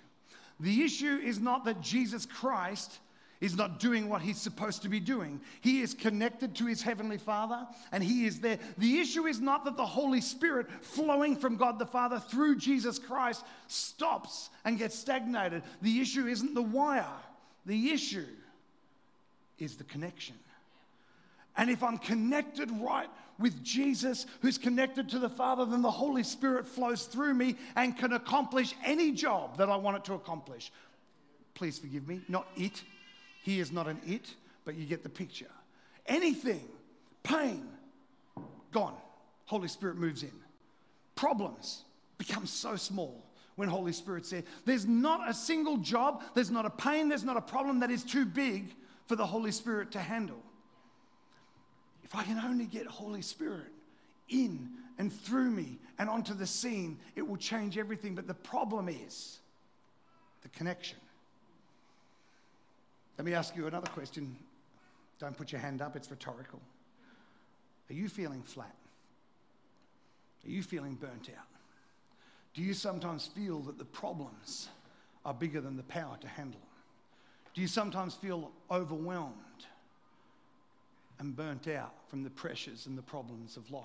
The 0.58 0.82
issue 0.82 1.20
is 1.23 1.38
not 1.38 1.64
that 1.66 1.80
Jesus 1.80 2.26
Christ 2.26 2.99
is 3.40 3.57
not 3.57 3.78
doing 3.78 4.09
what 4.09 4.23
he's 4.23 4.40
supposed 4.40 4.83
to 4.83 4.88
be 4.88 5.00
doing. 5.00 5.40
He 5.61 5.80
is 5.80 5.95
connected 5.95 6.54
to 6.57 6.66
his 6.66 6.83
heavenly 6.83 7.18
Father 7.18 7.66
and 7.92 8.02
he 8.02 8.26
is 8.26 8.40
there. 8.40 8.59
The 8.78 8.99
issue 8.99 9.26
is 9.26 9.40
not 9.40 9.64
that 9.64 9.76
the 9.76 9.87
Holy 9.87 10.21
Spirit 10.21 10.66
flowing 10.80 11.37
from 11.37 11.57
God 11.57 11.78
the 11.78 11.87
Father 11.87 12.18
through 12.18 12.57
Jesus 12.57 12.99
Christ 12.99 13.45
stops 13.68 14.50
and 14.64 14.78
gets 14.78 14.99
stagnated. 14.99 15.62
The 15.83 16.00
issue 16.00 16.26
isn't 16.26 16.54
the 16.54 16.62
wire, 16.62 17.07
the 17.64 17.90
issue 17.90 18.26
is 19.59 19.76
the 19.76 19.85
connection. 19.85 20.35
And 21.57 21.71
if 21.71 21.83
I'm 21.83 21.99
connected 21.99 22.71
right 22.71 23.11
with 23.38 23.64
Jesus, 23.64 24.26
who's 24.40 24.59
connected 24.59 25.09
to 25.11 25.18
the 25.18 25.28
Father, 25.28 25.64
then 25.64 25.83
the 25.83 25.90
Holy 25.90 26.23
Spirit 26.23 26.66
flows 26.66 27.04
through 27.04 27.35
me 27.35 27.57
and 27.76 27.97
can 27.97 28.12
accomplish 28.12 28.75
any 28.85 29.12
job 29.12 29.59
that 29.59 29.68
I 29.68 29.76
want 29.76 29.97
it 29.97 30.04
to 30.04 30.14
accomplish. 30.14 30.73
Please 31.54 31.78
forgive 31.78 32.07
me, 32.07 32.21
not 32.28 32.47
it, 32.57 32.83
he 33.42 33.61
is 33.61 33.73
not 33.73 33.88
an 33.88 34.00
it, 34.07 34.35
but 34.64 34.75
you 34.75 34.87
get 34.87 35.02
the 35.02 35.09
picture. 35.09 35.50
Anything, 36.07 36.68
pain, 37.23 37.68
gone. 38.73 38.97
Holy 39.47 39.68
Spirit 39.68 39.97
moves 39.97 40.23
in. 40.23 40.33
Problems 41.14 41.85
become 42.18 42.47
so 42.47 42.76
small 42.76 43.25
when 43.57 43.68
Holy 43.68 43.92
Spirit's 43.92 44.30
there. 44.30 44.45
There's 44.64 44.87
not 44.87 45.28
a 45.28 45.35
single 45.35 45.78
job, 45.78 46.23
there's 46.35 46.50
not 46.50 46.66
a 46.66 46.71
pain, 46.71 47.09
there's 47.09 47.25
not 47.25 47.37
a 47.37 47.40
problem 47.40 47.80
that 47.80 47.90
is 47.90 48.04
too 48.04 48.25
big 48.25 48.75
for 49.07 49.16
the 49.16 49.26
Holy 49.26 49.50
Spirit 49.50 49.90
to 49.92 49.99
handle. 49.99 50.42
If 52.04 52.14
I 52.14 52.23
can 52.23 52.38
only 52.38 52.66
get 52.66 52.87
Holy 52.87 53.23
Spirit 53.23 53.73
in 54.28 54.68
and 54.99 55.12
through 55.12 55.50
me 55.50 55.78
and 55.99 56.09
onto 56.09 56.35
the 56.35 56.47
scene, 56.47 56.99
it 57.16 57.26
will 57.26 57.37
change 57.37 57.78
everything. 57.78 58.14
But 58.14 58.26
the 58.26 58.35
problem 58.35 58.88
is 58.88 59.40
the 60.42 60.49
connection. 60.50 60.99
Let 63.18 63.25
me 63.25 63.34
ask 63.34 63.56
you 63.56 63.66
another 63.66 63.88
question. 63.88 64.37
Don't 65.18 65.37
put 65.37 65.50
your 65.50 65.60
hand 65.60 65.82
up, 65.82 65.96
it's 65.96 66.08
rhetorical. 66.08 66.60
Are 67.90 67.94
you 67.94 68.08
feeling 68.08 68.42
flat? 68.42 68.75
Are 70.46 70.50
you 70.50 70.62
feeling 70.62 70.94
burnt 70.94 71.28
out? 71.37 71.46
Do 72.54 72.62
you 72.62 72.75
sometimes 72.75 73.26
feel 73.26 73.58
that 73.60 73.76
the 73.76 73.84
problems 73.84 74.68
are 75.25 75.34
bigger 75.34 75.60
than 75.60 75.76
the 75.76 75.82
power 75.82 76.16
to 76.20 76.28
handle 76.28 76.60
them? 76.60 76.68
Do 77.54 77.60
you 77.60 77.66
sometimes 77.66 78.14
feel 78.14 78.52
overwhelmed 78.70 79.34
and 81.18 81.34
burnt 81.34 81.66
out 81.66 81.94
from 82.08 82.22
the 82.22 82.30
pressures 82.30 82.87
and 82.87 82.96
the 82.96 83.02
problems 83.02 83.56
of 83.56 83.68
life? 83.72 83.82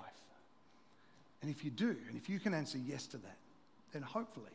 And 1.42 1.50
if 1.50 1.64
you 1.64 1.70
do, 1.70 1.96
and 2.08 2.16
if 2.16 2.28
you 2.28 2.38
can 2.38 2.54
answer 2.54 2.78
yes 2.78 3.06
to 3.08 3.16
that, 3.18 3.36
then 3.92 4.02
hopefully 4.02 4.46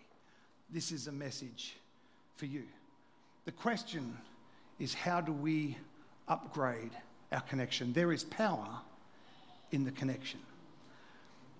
this 0.69 0.91
is 0.91 1.07
a 1.07 1.11
message 1.11 1.75
for 2.37 2.45
you. 2.45 2.63
The 3.45 3.51
question 3.51 4.17
is 4.79 4.93
how 4.93 5.21
do 5.21 5.33
we 5.33 5.77
upgrade 6.27 6.91
our 7.31 7.41
connection? 7.41 7.93
There 7.93 8.11
is 8.11 8.23
power 8.23 8.79
in 9.71 9.83
the 9.83 9.91
connection. 9.91 10.39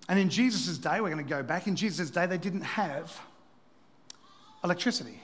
And 0.08 0.18
in 0.18 0.28
Jesus' 0.28 0.78
day, 0.78 1.00
we're 1.00 1.10
going 1.10 1.24
to 1.24 1.30
go 1.30 1.42
back, 1.42 1.66
in 1.66 1.76
Jesus' 1.76 2.10
day, 2.10 2.26
they 2.26 2.38
didn't 2.38 2.62
have 2.62 3.16
electricity. 4.64 5.20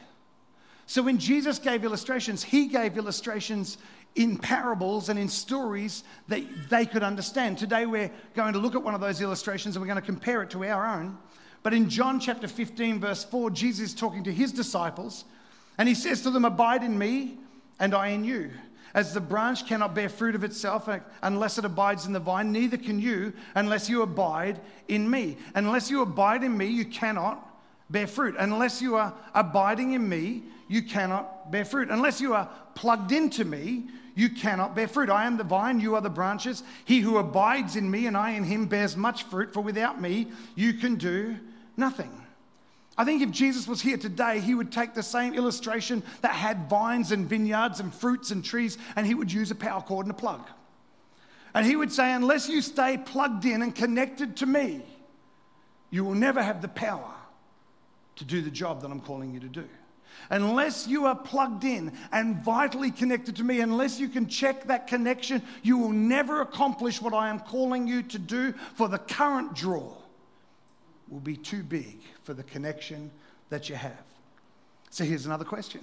So 0.87 1.03
when 1.03 1.19
Jesus 1.19 1.59
gave 1.59 1.85
illustrations, 1.85 2.45
he 2.45 2.67
gave 2.67 2.97
illustrations 2.97 3.79
in 4.15 4.39
parables 4.39 5.09
and 5.09 5.19
in 5.19 5.29
stories 5.29 6.05
that 6.29 6.43
they 6.71 6.87
could 6.87 7.03
understand. 7.03 7.59
Today 7.59 7.85
we're 7.87 8.11
going 8.35 8.53
to 8.53 8.59
look 8.59 8.75
at 8.75 8.83
one 8.83 8.95
of 8.95 9.01
those 9.01 9.21
illustrations 9.21 9.77
and 9.77 9.83
we're 9.83 9.93
going 9.93 10.01
to 10.01 10.07
compare 10.07 10.43
it 10.43 10.51
to 10.51 10.65
our 10.65 10.87
own. 10.87 11.19
But 11.63 11.75
in 11.75 11.91
John 11.91 12.21
chapter 12.21 12.49
15, 12.49 13.01
verse 13.01 13.25
4, 13.25 13.51
Jesus 13.51 13.91
is 13.91 13.95
talking 13.95 14.23
to 14.25 14.33
his 14.33 14.53
disciples 14.53 15.25
and 15.77 15.89
he 15.89 15.95
says 15.95 16.23
to 16.23 16.31
them, 16.31 16.45
Abide 16.45 16.83
in 16.83 16.97
me 16.97 17.39
and 17.79 17.95
I 17.95 18.09
in 18.09 18.25
you. 18.25 18.51
As 18.95 19.13
the 19.13 19.21
branch 19.21 19.67
cannot 19.67 19.95
bear 19.95 20.09
fruit 20.09 20.35
of 20.35 20.43
itself 20.43 20.89
unless 21.23 21.59
it 21.59 21.67
abides 21.67 22.07
in 22.07 22.15
the 22.15 22.21
vine, 22.21 22.51
neither 22.51 22.79
can 22.79 22.99
you 22.99 23.35
unless 23.55 23.91
you 23.91 24.01
abide 24.03 24.59
in 24.89 25.11
me. 25.11 25.37
Unless 25.55 25.91
you 25.91 26.01
abide 26.01 26.43
in 26.43 26.57
me, 26.57 26.67
you 26.67 26.87
cannot 26.87 27.47
bear 27.91 28.07
fruit. 28.07 28.37
Unless 28.39 28.81
you 28.81 28.97
are 28.97 29.13
abiding 29.35 29.93
in 29.93 30.09
me, 30.09 30.45
you 30.69 30.83
cannot 30.83 31.51
bear 31.51 31.65
fruit. 31.65 31.91
Unless 31.91 32.21
you 32.23 32.33
are 32.33 32.49
plugged 32.75 33.13
into 33.13 33.45
me, 33.45 33.85
you 34.15 34.31
cannot 34.31 34.75
bear 34.75 34.89
fruit. 34.89 35.11
I 35.11 35.27
am 35.27 35.37
the 35.37 35.45
vine, 35.45 35.79
you 35.79 35.95
are 35.95 36.01
the 36.01 36.09
branches. 36.09 36.63
He 36.87 37.01
who 37.01 37.19
abides 37.19 37.77
in 37.77 37.91
me 37.91 38.07
and 38.07 38.17
I 38.17 38.31
in 38.31 38.45
him 38.45 38.67
bears 38.67 38.97
much 38.97 39.25
fruit, 39.25 39.53
for 39.53 39.61
without 39.61 40.01
me, 40.01 40.29
you 40.55 40.73
can 40.73 40.97
do 40.97 41.37
nothing. 41.77 42.26
I 42.99 43.05
think 43.05 43.23
if 43.23 43.31
Jesus 43.31 43.69
was 43.69 43.83
here 43.83 43.99
today, 43.99 44.41
he 44.41 44.55
would 44.55 44.73
take 44.73 44.95
the 44.95 45.03
same 45.03 45.35
illustration 45.35 46.03
that 46.23 46.33
had 46.33 46.71
vines 46.71 47.13
and 47.13 47.29
vineyards 47.29 47.81
and 47.81 47.93
fruits 47.93 48.31
and 48.31 48.43
trees, 48.43 48.79
and 48.97 49.07
he 49.07 49.15
would 49.15 49.31
use 49.31 49.51
a 49.51 49.55
power 49.55 49.83
cord 49.83 50.07
and 50.07 50.15
a 50.15 50.19
plug. 50.19 50.49
And 51.55 51.67
he 51.67 51.77
would 51.77 51.93
say, 51.93 52.13
Unless 52.13 52.49
you 52.49 52.63
stay 52.63 52.97
plugged 52.97 53.45
in 53.45 53.61
and 53.61 53.75
connected 53.75 54.37
to 54.39 54.47
me, 54.47 54.83
you 55.91 56.05
will 56.05 56.15
never 56.15 56.43
have 56.43 56.63
the 56.63 56.69
power 56.69 57.13
to 58.17 58.25
do 58.25 58.41
the 58.41 58.51
job 58.51 58.81
that 58.81 58.91
I'm 58.91 59.01
calling 59.01 59.33
you 59.35 59.41
to 59.41 59.49
do. 59.49 59.69
Unless 60.31 60.89
you 60.89 61.05
are 61.05 61.15
plugged 61.15 61.65
in 61.65 61.93
and 62.13 62.43
vitally 62.43 62.91
connected 62.91 63.37
to 63.37 63.45
me, 63.45 63.61
unless 63.61 64.01
you 64.01 64.09
can 64.09 64.27
check 64.27 64.67
that 64.69 64.87
connection, 64.87 65.43
you 65.63 65.77
will 65.77 65.93
never 65.93 66.41
accomplish 66.41 67.03
what 67.03 67.13
I 67.13 67.29
am 67.29 67.41
calling 67.41 67.87
you 67.87 68.03
to 68.05 68.19
do, 68.19 68.55
for 68.75 68.89
the 68.89 68.99
current 68.99 69.55
draw 69.55 69.93
will 71.09 71.21
be 71.21 71.37
too 71.37 71.63
big 71.63 71.99
for 72.23 72.35
the 72.35 72.43
connection 72.43 73.11
that 73.49 73.69
you 73.69 73.77
have. 73.77 74.03
So 74.91 75.05
here's 75.05 75.27
another 75.27 75.45
question 75.45 75.81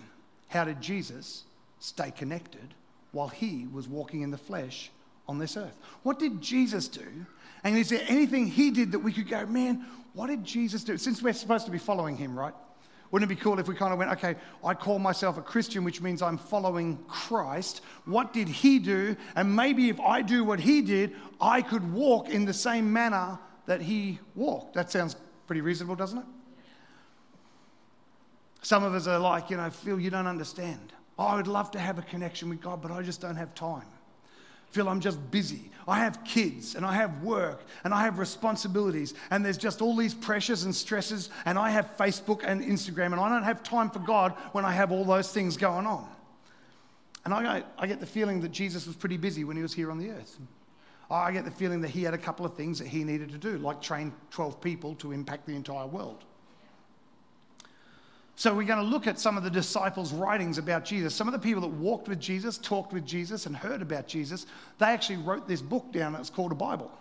How 0.47 0.63
did 0.63 0.81
Jesus 0.81 1.43
stay 1.79 2.11
connected 2.11 2.73
while 3.11 3.27
he 3.27 3.67
was 3.71 3.87
walking 3.87 4.21
in 4.21 4.31
the 4.31 4.37
flesh 4.37 4.91
on 5.27 5.37
this 5.37 5.57
earth? 5.57 5.77
What 6.03 6.19
did 6.19 6.41
Jesus 6.41 6.87
do? 6.87 7.25
And 7.63 7.77
is 7.77 7.89
there 7.89 8.03
anything 8.07 8.47
he 8.47 8.71
did 8.71 8.91
that 8.91 8.99
we 8.99 9.13
could 9.13 9.29
go, 9.29 9.45
man, 9.45 9.85
what 10.13 10.27
did 10.27 10.43
Jesus 10.43 10.83
do? 10.83 10.97
Since 10.97 11.21
we're 11.21 11.33
supposed 11.33 11.65
to 11.65 11.71
be 11.71 11.77
following 11.77 12.17
him, 12.17 12.37
right? 12.37 12.53
Wouldn't 13.11 13.31
it 13.31 13.35
be 13.35 13.39
cool 13.39 13.59
if 13.59 13.67
we 13.67 13.75
kind 13.75 13.93
of 13.93 13.99
went, 13.99 14.11
okay, 14.13 14.35
I 14.65 14.73
call 14.73 14.97
myself 14.97 15.37
a 15.37 15.41
Christian, 15.41 15.83
which 15.83 16.01
means 16.01 16.23
I'm 16.23 16.37
following 16.37 16.97
Christ. 17.07 17.81
What 18.05 18.33
did 18.33 18.47
he 18.47 18.79
do? 18.79 19.15
And 19.35 19.55
maybe 19.55 19.89
if 19.89 19.99
I 19.99 20.23
do 20.23 20.43
what 20.43 20.59
he 20.59 20.81
did, 20.81 21.15
I 21.39 21.61
could 21.61 21.93
walk 21.93 22.29
in 22.29 22.45
the 22.45 22.53
same 22.53 22.91
manner 22.91 23.37
that 23.65 23.81
he 23.81 24.19
walked. 24.35 24.73
That 24.73 24.91
sounds 24.91 25.15
pretty 25.47 25.61
reasonable, 25.61 25.95
doesn't 25.95 26.19
it? 26.19 26.25
Some 28.61 28.83
of 28.83 28.93
us 28.93 29.07
are 29.07 29.19
like, 29.19 29.49
you 29.49 29.57
know, 29.57 29.69
Phil, 29.69 29.99
you 29.99 30.09
don't 30.09 30.27
understand. 30.27 30.93
I 31.19 31.35
would 31.35 31.47
love 31.47 31.71
to 31.71 31.79
have 31.79 31.99
a 31.99 32.01
connection 32.01 32.49
with 32.49 32.61
God, 32.61 32.81
but 32.81 32.91
I 32.91 33.01
just 33.01 33.21
don't 33.21 33.35
have 33.35 33.53
time. 33.53 33.85
Phil, 34.71 34.89
I'm 34.89 35.01
just 35.01 35.19
busy. 35.29 35.69
I 35.87 35.99
have 35.99 36.23
kids 36.23 36.73
and 36.73 36.83
I 36.83 36.93
have 36.93 37.21
work 37.21 37.63
and 37.83 37.93
I 37.93 38.01
have 38.03 38.17
responsibilities 38.17 39.13
and 39.29 39.45
there's 39.45 39.57
just 39.57 39.81
all 39.81 39.95
these 39.95 40.15
pressures 40.15 40.63
and 40.63 40.73
stresses 40.73 41.29
and 41.45 41.59
I 41.59 41.69
have 41.69 41.95
Facebook 41.97 42.41
and 42.43 42.61
Instagram 42.61 43.07
and 43.07 43.15
I 43.15 43.29
don't 43.29 43.43
have 43.43 43.61
time 43.61 43.91
for 43.91 43.99
God 43.99 44.31
when 44.53 44.65
I 44.65 44.71
have 44.71 44.91
all 44.91 45.05
those 45.05 45.31
things 45.31 45.57
going 45.57 45.85
on. 45.85 46.09
And 47.25 47.33
I, 47.33 47.63
I 47.77 47.85
get 47.85 47.99
the 47.99 48.05
feeling 48.05 48.41
that 48.41 48.51
Jesus 48.51 48.87
was 48.87 48.95
pretty 48.95 49.17
busy 49.17 49.43
when 49.43 49.55
he 49.55 49.61
was 49.61 49.73
here 49.73 49.91
on 49.91 49.99
the 49.99 50.09
earth. 50.09 50.39
I 51.09 51.31
get 51.31 51.45
the 51.45 51.51
feeling 51.51 51.81
that 51.81 51.89
he 51.89 52.03
had 52.03 52.13
a 52.13 52.17
couple 52.17 52.45
of 52.45 52.55
things 52.55 52.79
that 52.79 52.87
he 52.87 53.03
needed 53.03 53.29
to 53.31 53.37
do, 53.37 53.57
like 53.57 53.81
train 53.81 54.13
12 54.31 54.61
people 54.61 54.95
to 54.95 55.11
impact 55.11 55.45
the 55.45 55.55
entire 55.55 55.85
world. 55.85 56.23
So, 58.35 58.55
we're 58.55 58.65
going 58.65 58.83
to 58.83 58.89
look 58.89 59.05
at 59.05 59.19
some 59.19 59.37
of 59.37 59.43
the 59.43 59.49
disciples' 59.51 60.11
writings 60.11 60.57
about 60.57 60.85
Jesus. 60.85 61.13
Some 61.13 61.27
of 61.27 61.33
the 61.33 61.39
people 61.39 61.61
that 61.61 61.67
walked 61.67 62.07
with 62.07 62.19
Jesus, 62.19 62.57
talked 62.57 62.91
with 62.91 63.05
Jesus, 63.05 63.45
and 63.45 63.55
heard 63.55 63.83
about 63.83 64.07
Jesus, 64.07 64.47
they 64.79 64.87
actually 64.87 65.17
wrote 65.17 65.47
this 65.47 65.61
book 65.61 65.91
down. 65.91 66.15
It's 66.15 66.31
called 66.31 66.51
a 66.51 66.55
Bible. 66.55 66.91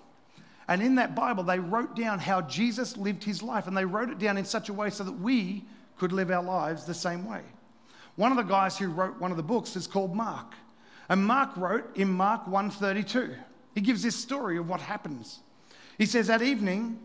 And 0.69 0.83
in 0.83 0.97
that 0.97 1.15
Bible, 1.15 1.43
they 1.43 1.59
wrote 1.59 1.97
down 1.97 2.19
how 2.19 2.43
Jesus 2.43 2.99
lived 2.99 3.25
his 3.25 3.43
life, 3.43 3.67
and 3.67 3.75
they 3.75 3.87
wrote 3.87 4.11
it 4.11 4.19
down 4.19 4.37
in 4.37 4.45
such 4.45 4.69
a 4.69 4.75
way 4.75 4.91
so 4.91 5.05
that 5.05 5.19
we 5.21 5.65
could 5.97 6.13
live 6.13 6.31
our 6.31 6.43
lives 6.43 6.85
the 6.85 6.95
same 6.95 7.25
way. 7.25 7.41
One 8.17 8.31
of 8.31 8.37
the 8.37 8.43
guys 8.43 8.77
who 8.77 8.89
wrote 8.89 9.19
one 9.19 9.31
of 9.31 9.39
the 9.39 9.43
books 9.43 9.75
is 9.75 9.87
called 9.87 10.15
Mark. 10.15 10.55
And 11.09 11.27
Mark 11.27 11.57
wrote 11.57 11.97
in 11.97 12.11
Mark 12.11 12.47
132. 12.47 13.35
He 13.75 13.81
gives 13.81 14.03
this 14.03 14.17
story 14.17 14.59
of 14.59 14.69
what 14.69 14.81
happens. 14.81 15.41
He 15.99 16.07
says, 16.07 16.27
That 16.27 16.43
evening, 16.43 16.99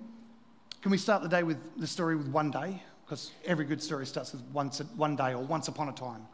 can 0.82 0.92
we 0.92 0.98
start 0.98 1.24
the 1.24 1.30
day 1.30 1.44
with 1.44 1.58
the 1.78 1.88
story 1.88 2.16
with 2.16 2.28
one 2.28 2.52
day? 2.52 2.82
Because 3.06 3.32
every 3.46 3.66
good 3.66 3.82
story 3.82 4.06
starts 4.06 4.34
with 4.34 4.44
once, 4.54 4.80
one 4.96 5.16
day 5.16 5.34
or 5.34 5.44
once 5.44 5.68
upon 5.68 5.90
a 5.90 5.94
time. 5.94 6.28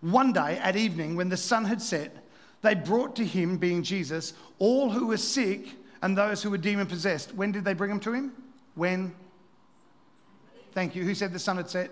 One 0.00 0.32
day 0.32 0.58
at 0.58 0.76
evening, 0.76 1.16
when 1.16 1.28
the 1.28 1.36
sun 1.36 1.64
had 1.64 1.80
set, 1.80 2.16
they 2.62 2.74
brought 2.74 3.14
to 3.16 3.24
him, 3.24 3.56
being 3.56 3.82
Jesus, 3.82 4.34
all 4.58 4.90
who 4.90 5.08
were 5.08 5.16
sick 5.16 5.68
and 6.02 6.16
those 6.16 6.42
who 6.42 6.50
were 6.50 6.58
demon 6.58 6.86
possessed. 6.86 7.34
When 7.34 7.52
did 7.52 7.64
they 7.64 7.74
bring 7.74 7.90
them 7.90 8.00
to 8.00 8.12
him? 8.12 8.32
When? 8.74 9.14
Thank 10.72 10.94
you. 10.94 11.04
Who 11.04 11.14
said 11.14 11.32
the 11.32 11.38
sun 11.38 11.56
had 11.56 11.70
set? 11.70 11.90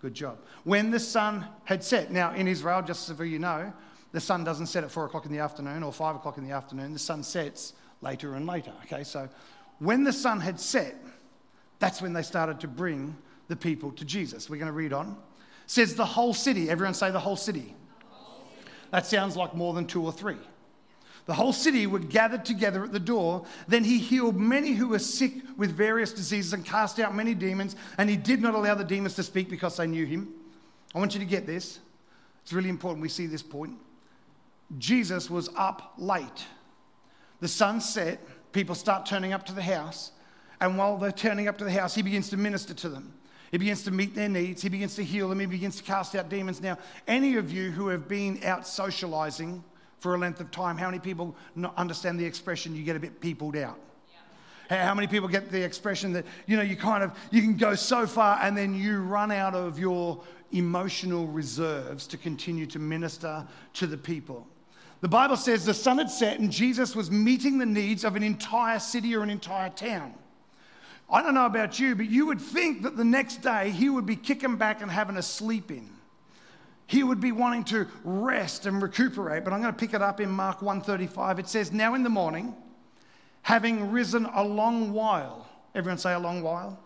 Good 0.00 0.14
job. 0.14 0.38
When 0.64 0.90
the 0.90 1.00
sun 1.00 1.46
had 1.64 1.84
set. 1.84 2.10
Now, 2.10 2.34
in 2.34 2.48
Israel, 2.48 2.82
just 2.82 3.06
so 3.06 3.22
you 3.22 3.38
know, 3.38 3.72
the 4.12 4.20
sun 4.20 4.44
doesn't 4.44 4.66
set 4.66 4.84
at 4.84 4.90
four 4.90 5.06
o'clock 5.06 5.26
in 5.26 5.32
the 5.32 5.38
afternoon 5.38 5.82
or 5.82 5.92
five 5.92 6.14
o'clock 6.14 6.38
in 6.38 6.46
the 6.46 6.54
afternoon. 6.54 6.92
The 6.92 6.98
sun 6.98 7.22
sets 7.22 7.72
later 8.02 8.34
and 8.34 8.46
later. 8.46 8.72
Okay, 8.84 9.04
so 9.04 9.28
when 9.78 10.04
the 10.04 10.12
sun 10.12 10.40
had 10.40 10.60
set, 10.60 10.94
that's 11.78 12.00
when 12.00 12.12
they 12.12 12.22
started 12.22 12.60
to 12.60 12.68
bring 12.68 13.16
the 13.48 13.56
people 13.56 13.90
to 13.92 14.04
Jesus. 14.04 14.48
We're 14.48 14.56
going 14.56 14.66
to 14.66 14.72
read 14.72 14.92
on. 14.92 15.16
It 15.64 15.70
says 15.70 15.94
the 15.94 16.04
whole 16.04 16.34
city. 16.34 16.70
Everyone 16.70 16.94
say 16.94 17.10
the 17.10 17.20
whole 17.20 17.36
city. 17.36 17.74
That 18.90 19.06
sounds 19.06 19.36
like 19.36 19.54
more 19.54 19.72
than 19.72 19.86
two 19.86 20.04
or 20.04 20.12
three. 20.12 20.36
The 21.24 21.34
whole 21.34 21.52
city 21.52 21.86
were 21.86 22.00
gathered 22.00 22.44
together 22.44 22.84
at 22.84 22.92
the 22.92 23.00
door. 23.00 23.46
Then 23.68 23.84
he 23.84 23.98
healed 23.98 24.36
many 24.36 24.72
who 24.72 24.88
were 24.88 24.98
sick 24.98 25.34
with 25.56 25.70
various 25.70 26.12
diseases 26.12 26.52
and 26.52 26.64
cast 26.64 26.98
out 27.00 27.14
many 27.14 27.34
demons. 27.34 27.76
And 27.96 28.10
he 28.10 28.16
did 28.16 28.42
not 28.42 28.54
allow 28.54 28.74
the 28.74 28.84
demons 28.84 29.14
to 29.14 29.22
speak 29.22 29.48
because 29.48 29.76
they 29.76 29.86
knew 29.86 30.04
him. 30.04 30.28
I 30.94 30.98
want 30.98 31.14
you 31.14 31.20
to 31.20 31.26
get 31.26 31.46
this. 31.46 31.78
It's 32.42 32.52
really 32.52 32.68
important 32.68 33.02
we 33.02 33.08
see 33.08 33.26
this 33.26 33.42
point. 33.42 33.78
Jesus 34.78 35.28
was 35.28 35.50
up 35.56 35.94
late. 35.98 36.46
The 37.40 37.48
sun 37.48 37.80
set, 37.80 38.20
people 38.52 38.74
start 38.74 39.06
turning 39.06 39.32
up 39.32 39.44
to 39.46 39.52
the 39.52 39.62
house, 39.62 40.12
and 40.60 40.78
while 40.78 40.96
they're 40.96 41.10
turning 41.10 41.48
up 41.48 41.58
to 41.58 41.64
the 41.64 41.72
house, 41.72 41.94
he 41.94 42.02
begins 42.02 42.30
to 42.30 42.36
minister 42.36 42.72
to 42.74 42.88
them. 42.88 43.12
He 43.50 43.58
begins 43.58 43.82
to 43.84 43.90
meet 43.90 44.14
their 44.14 44.28
needs, 44.28 44.62
he 44.62 44.68
begins 44.68 44.94
to 44.94 45.04
heal 45.04 45.28
them, 45.28 45.40
he 45.40 45.46
begins 45.46 45.76
to 45.76 45.82
cast 45.82 46.14
out 46.14 46.28
demons. 46.28 46.62
Now, 46.62 46.78
any 47.06 47.36
of 47.36 47.52
you 47.52 47.70
who 47.70 47.88
have 47.88 48.08
been 48.08 48.40
out 48.44 48.66
socializing 48.66 49.62
for 49.98 50.14
a 50.14 50.18
length 50.18 50.40
of 50.40 50.50
time, 50.50 50.78
how 50.78 50.86
many 50.86 50.98
people 51.00 51.36
understand 51.76 52.18
the 52.18 52.24
expression 52.24 52.74
you 52.74 52.82
get 52.82 52.96
a 52.96 53.00
bit 53.00 53.20
peopled 53.20 53.56
out? 53.56 53.78
How 54.70 54.94
many 54.94 55.06
people 55.06 55.28
get 55.28 55.50
the 55.50 55.62
expression 55.62 56.14
that, 56.14 56.24
you 56.46 56.56
know, 56.56 56.62
you 56.62 56.76
kind 56.76 57.02
of, 57.02 57.12
you 57.30 57.42
can 57.42 57.56
go 57.56 57.74
so 57.74 58.06
far 58.06 58.38
and 58.40 58.56
then 58.56 58.74
you 58.74 59.02
run 59.02 59.30
out 59.30 59.54
of 59.54 59.78
your 59.78 60.22
emotional 60.52 61.26
reserves 61.26 62.06
to 62.06 62.16
continue 62.16 62.64
to 62.66 62.78
minister 62.78 63.46
to 63.74 63.86
the 63.86 63.98
people? 63.98 64.46
The 65.02 65.08
Bible 65.08 65.36
says 65.36 65.64
the 65.64 65.74
sun 65.74 65.98
had 65.98 66.10
set 66.10 66.38
and 66.38 66.50
Jesus 66.50 66.94
was 66.94 67.10
meeting 67.10 67.58
the 67.58 67.66
needs 67.66 68.04
of 68.04 68.14
an 68.14 68.22
entire 68.22 68.78
city 68.78 69.14
or 69.16 69.24
an 69.24 69.30
entire 69.30 69.68
town. 69.68 70.14
I 71.10 71.22
don't 71.22 71.34
know 71.34 71.44
about 71.44 71.78
you, 71.80 71.96
but 71.96 72.08
you 72.08 72.24
would 72.26 72.40
think 72.40 72.82
that 72.84 72.96
the 72.96 73.04
next 73.04 73.42
day 73.42 73.70
he 73.70 73.90
would 73.90 74.06
be 74.06 74.14
kicking 74.14 74.56
back 74.56 74.80
and 74.80 74.88
having 74.88 75.16
a 75.16 75.22
sleep 75.22 75.70
in. 75.70 75.90
he 76.86 77.02
would 77.02 77.20
be 77.20 77.32
wanting 77.32 77.64
to 77.64 77.88
rest 78.04 78.66
and 78.66 78.80
recuperate. 78.80 79.44
But 79.44 79.52
I'm 79.52 79.60
going 79.60 79.72
to 79.72 79.78
pick 79.78 79.92
it 79.92 80.02
up 80.02 80.20
in 80.20 80.30
Mark 80.30 80.62
135. 80.62 81.38
It 81.40 81.48
says, 81.48 81.72
Now 81.72 81.94
in 81.94 82.02
the 82.02 82.08
morning, 82.08 82.54
having 83.42 83.90
risen 83.90 84.26
a 84.26 84.44
long 84.44 84.92
while, 84.92 85.48
everyone 85.74 85.98
say 85.98 86.12
a 86.12 86.18
long 86.18 86.42
while? 86.42 86.78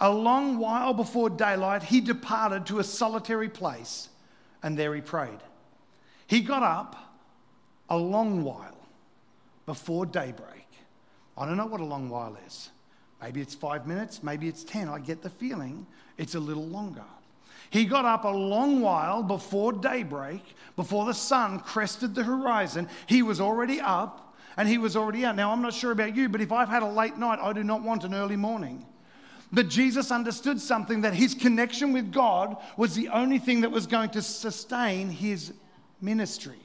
A 0.00 0.10
long 0.10 0.58
while 0.58 0.94
before 0.94 1.28
daylight, 1.28 1.82
he 1.82 2.00
departed 2.00 2.66
to 2.66 2.78
a 2.78 2.84
solitary 2.84 3.48
place 3.48 4.10
and 4.62 4.78
there 4.78 4.94
he 4.94 5.00
prayed. 5.00 5.40
He 6.26 6.40
got 6.40 6.62
up 6.62 7.11
a 7.88 7.96
long 7.96 8.44
while 8.44 8.76
before 9.66 10.06
daybreak. 10.06 10.66
I 11.36 11.46
don't 11.46 11.56
know 11.56 11.66
what 11.66 11.80
a 11.80 11.84
long 11.84 12.08
while 12.08 12.36
is. 12.46 12.70
Maybe 13.20 13.40
it's 13.40 13.54
five 13.54 13.86
minutes, 13.86 14.22
maybe 14.22 14.48
it's 14.48 14.64
10. 14.64 14.88
I 14.88 14.98
get 14.98 15.22
the 15.22 15.30
feeling 15.30 15.86
it's 16.18 16.34
a 16.34 16.40
little 16.40 16.66
longer. 16.66 17.04
He 17.70 17.84
got 17.84 18.04
up 18.04 18.24
a 18.24 18.28
long 18.28 18.80
while 18.80 19.22
before 19.22 19.72
daybreak, 19.72 20.42
before 20.76 21.06
the 21.06 21.14
sun 21.14 21.60
crested 21.60 22.14
the 22.14 22.22
horizon. 22.22 22.88
He 23.06 23.22
was 23.22 23.40
already 23.40 23.80
up 23.80 24.34
and 24.56 24.68
he 24.68 24.76
was 24.76 24.96
already 24.96 25.24
out. 25.24 25.36
Now, 25.36 25.52
I'm 25.52 25.62
not 25.62 25.72
sure 25.72 25.92
about 25.92 26.14
you, 26.14 26.28
but 26.28 26.40
if 26.40 26.52
I've 26.52 26.68
had 26.68 26.82
a 26.82 26.88
late 26.88 27.16
night, 27.16 27.38
I 27.40 27.52
do 27.52 27.64
not 27.64 27.82
want 27.82 28.04
an 28.04 28.14
early 28.14 28.36
morning. 28.36 28.84
But 29.52 29.68
Jesus 29.68 30.10
understood 30.10 30.60
something 30.60 31.02
that 31.02 31.14
his 31.14 31.34
connection 31.34 31.92
with 31.92 32.12
God 32.12 32.56
was 32.76 32.94
the 32.94 33.08
only 33.08 33.38
thing 33.38 33.60
that 33.62 33.70
was 33.70 33.86
going 33.86 34.10
to 34.10 34.22
sustain 34.22 35.10
his 35.10 35.52
ministry. 36.00 36.61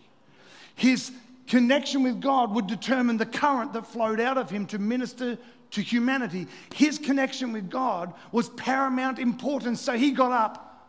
His 0.78 1.12
connection 1.48 2.04
with 2.04 2.22
God 2.22 2.54
would 2.54 2.68
determine 2.68 3.18
the 3.18 3.26
current 3.26 3.74
that 3.74 3.88
flowed 3.88 4.20
out 4.20 4.38
of 4.38 4.52
him 4.52 4.68
to 4.68 4.78
minister 4.78 5.40
to 5.72 5.82
humanity. 5.82 6.48
His 6.74 7.00
connection 7.00 7.52
with 7.52 7.68
God 7.68 8.14
was 8.32 8.50
paramount 8.50 9.18
importance. 9.18 9.82
So 9.82 9.98
he 9.98 10.12
got 10.12 10.32
up, 10.32 10.88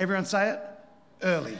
everyone 0.00 0.24
say 0.24 0.50
it, 0.50 0.60
early. 1.22 1.56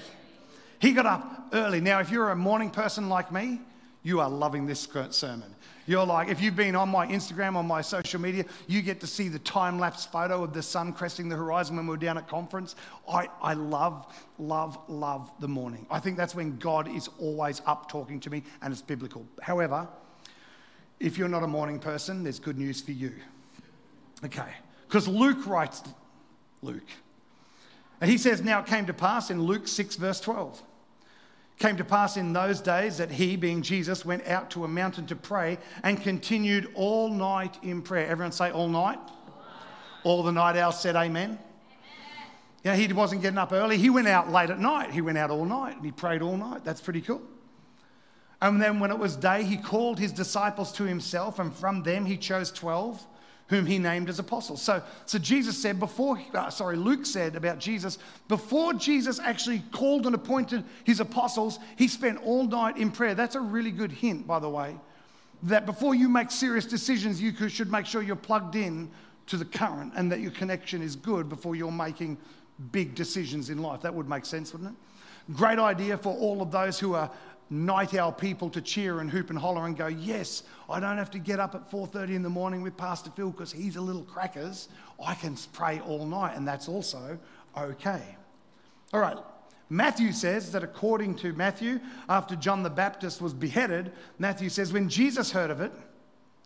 He 0.80 0.92
got 0.92 1.06
up 1.06 1.50
early. 1.52 1.80
Now, 1.80 2.00
if 2.00 2.10
you're 2.10 2.30
a 2.30 2.36
morning 2.36 2.70
person 2.70 3.08
like 3.08 3.30
me, 3.30 3.60
you 4.02 4.20
are 4.20 4.30
loving 4.30 4.66
this 4.66 4.88
sermon. 5.10 5.54
You're 5.86 6.04
like, 6.04 6.28
if 6.28 6.40
you've 6.42 6.54
been 6.54 6.76
on 6.76 6.90
my 6.90 7.06
Instagram, 7.06 7.56
on 7.56 7.66
my 7.66 7.80
social 7.80 8.20
media, 8.20 8.44
you 8.66 8.82
get 8.82 9.00
to 9.00 9.06
see 9.06 9.28
the 9.28 9.38
time 9.38 9.78
lapse 9.78 10.04
photo 10.04 10.44
of 10.44 10.52
the 10.52 10.62
sun 10.62 10.92
cresting 10.92 11.30
the 11.30 11.36
horizon 11.36 11.76
when 11.76 11.86
we 11.86 11.90
were 11.92 11.96
down 11.96 12.18
at 12.18 12.28
conference. 12.28 12.76
I, 13.10 13.28
I 13.40 13.54
love, 13.54 14.06
love, 14.38 14.78
love 14.86 15.32
the 15.40 15.48
morning. 15.48 15.86
I 15.90 15.98
think 15.98 16.18
that's 16.18 16.34
when 16.34 16.58
God 16.58 16.94
is 16.94 17.08
always 17.18 17.62
up 17.64 17.90
talking 17.90 18.20
to 18.20 18.30
me, 18.30 18.42
and 18.60 18.70
it's 18.70 18.82
biblical. 18.82 19.26
However, 19.40 19.88
if 21.00 21.16
you're 21.16 21.28
not 21.28 21.42
a 21.42 21.48
morning 21.48 21.78
person, 21.78 22.22
there's 22.22 22.38
good 22.38 22.58
news 22.58 22.82
for 22.82 22.92
you. 22.92 23.14
Okay, 24.24 24.52
because 24.86 25.08
Luke 25.08 25.46
writes, 25.46 25.82
Luke, 26.60 26.88
and 28.00 28.10
he 28.10 28.18
says, 28.18 28.42
Now 28.42 28.60
it 28.60 28.66
came 28.66 28.84
to 28.86 28.94
pass 28.94 29.30
in 29.30 29.42
Luke 29.42 29.66
6, 29.66 29.96
verse 29.96 30.20
12 30.20 30.62
came 31.58 31.76
to 31.76 31.84
pass 31.84 32.16
in 32.16 32.32
those 32.32 32.60
days 32.60 32.98
that 32.98 33.10
he, 33.10 33.36
being 33.36 33.62
Jesus, 33.62 34.04
went 34.04 34.26
out 34.26 34.50
to 34.50 34.64
a 34.64 34.68
mountain 34.68 35.06
to 35.06 35.16
pray 35.16 35.58
and 35.82 36.00
continued 36.00 36.70
all 36.74 37.10
night 37.10 37.58
in 37.62 37.82
prayer. 37.82 38.06
Everyone 38.06 38.32
say, 38.32 38.50
all 38.50 38.68
night? 38.68 39.00
All 40.04 40.22
the 40.22 40.32
night 40.32 40.56
owls 40.56 40.80
said, 40.80 40.94
Amen. 40.94 41.30
Amen. 41.30 41.38
Yeah, 42.62 42.76
he 42.76 42.92
wasn't 42.92 43.22
getting 43.22 43.38
up 43.38 43.52
early. 43.52 43.76
He 43.76 43.90
went 43.90 44.06
out 44.06 44.30
late 44.30 44.50
at 44.50 44.60
night. 44.60 44.92
He 44.92 45.00
went 45.00 45.18
out 45.18 45.30
all 45.30 45.44
night 45.44 45.76
and 45.76 45.84
he 45.84 45.90
prayed 45.90 46.22
all 46.22 46.36
night. 46.36 46.64
That's 46.64 46.80
pretty 46.80 47.00
cool. 47.00 47.22
And 48.40 48.62
then 48.62 48.78
when 48.78 48.92
it 48.92 48.98
was 48.98 49.16
day, 49.16 49.42
he 49.42 49.56
called 49.56 49.98
his 49.98 50.12
disciples 50.12 50.70
to 50.74 50.84
himself, 50.84 51.40
and 51.40 51.52
from 51.52 51.82
them 51.82 52.06
he 52.06 52.16
chose 52.16 52.52
12 52.52 53.04
whom 53.48 53.66
he 53.66 53.78
named 53.78 54.08
as 54.08 54.18
apostles. 54.18 54.62
So, 54.62 54.82
so 55.06 55.18
Jesus 55.18 55.60
said 55.60 55.80
before, 55.80 56.20
uh, 56.34 56.50
sorry, 56.50 56.76
Luke 56.76 57.06
said 57.06 57.34
about 57.34 57.58
Jesus, 57.58 57.98
before 58.28 58.74
Jesus 58.74 59.18
actually 59.18 59.62
called 59.72 60.06
and 60.06 60.14
appointed 60.14 60.64
his 60.84 61.00
apostles, 61.00 61.58
he 61.76 61.88
spent 61.88 62.18
all 62.22 62.44
night 62.44 62.76
in 62.76 62.90
prayer. 62.90 63.14
That's 63.14 63.36
a 63.36 63.40
really 63.40 63.70
good 63.70 63.90
hint, 63.90 64.26
by 64.26 64.38
the 64.38 64.50
way, 64.50 64.76
that 65.44 65.64
before 65.64 65.94
you 65.94 66.08
make 66.08 66.30
serious 66.30 66.66
decisions, 66.66 67.22
you 67.22 67.48
should 67.48 67.72
make 67.72 67.86
sure 67.86 68.02
you're 68.02 68.16
plugged 68.16 68.54
in 68.54 68.90
to 69.26 69.36
the 69.36 69.44
current 69.44 69.92
and 69.96 70.12
that 70.12 70.20
your 70.20 70.32
connection 70.32 70.82
is 70.82 70.94
good 70.94 71.28
before 71.28 71.54
you're 71.54 71.72
making 71.72 72.18
big 72.72 72.94
decisions 72.94 73.50
in 73.50 73.62
life. 73.62 73.80
That 73.80 73.94
would 73.94 74.08
make 74.08 74.26
sense, 74.26 74.52
wouldn't 74.52 74.72
it? 74.72 75.34
Great 75.34 75.58
idea 75.58 75.96
for 75.96 76.14
all 76.16 76.40
of 76.40 76.50
those 76.50 76.78
who 76.78 76.94
are 76.94 77.10
night 77.50 77.94
owl 77.94 78.12
people 78.12 78.50
to 78.50 78.60
cheer 78.60 79.00
and 79.00 79.10
hoop 79.10 79.30
and 79.30 79.38
holler 79.38 79.66
and 79.66 79.76
go, 79.76 79.86
yes, 79.86 80.42
I 80.68 80.80
don't 80.80 80.98
have 80.98 81.10
to 81.12 81.18
get 81.18 81.40
up 81.40 81.54
at 81.54 81.70
4.30 81.70 82.14
in 82.14 82.22
the 82.22 82.28
morning 82.28 82.62
with 82.62 82.76
Pastor 82.76 83.10
Phil 83.10 83.30
because 83.30 83.52
he's 83.52 83.76
a 83.76 83.80
little 83.80 84.02
crackers. 84.02 84.68
I 85.04 85.14
can 85.14 85.36
pray 85.52 85.80
all 85.80 86.06
night 86.06 86.36
and 86.36 86.46
that's 86.46 86.68
also 86.68 87.18
okay. 87.56 88.16
All 88.92 89.00
right, 89.00 89.16
Matthew 89.70 90.12
says 90.12 90.52
that 90.52 90.62
according 90.62 91.16
to 91.16 91.32
Matthew, 91.32 91.80
after 92.08 92.36
John 92.36 92.62
the 92.62 92.70
Baptist 92.70 93.20
was 93.20 93.34
beheaded, 93.34 93.92
Matthew 94.18 94.48
says 94.48 94.72
when 94.72 94.88
Jesus 94.88 95.30
heard 95.32 95.50
of 95.50 95.60
it, 95.60 95.72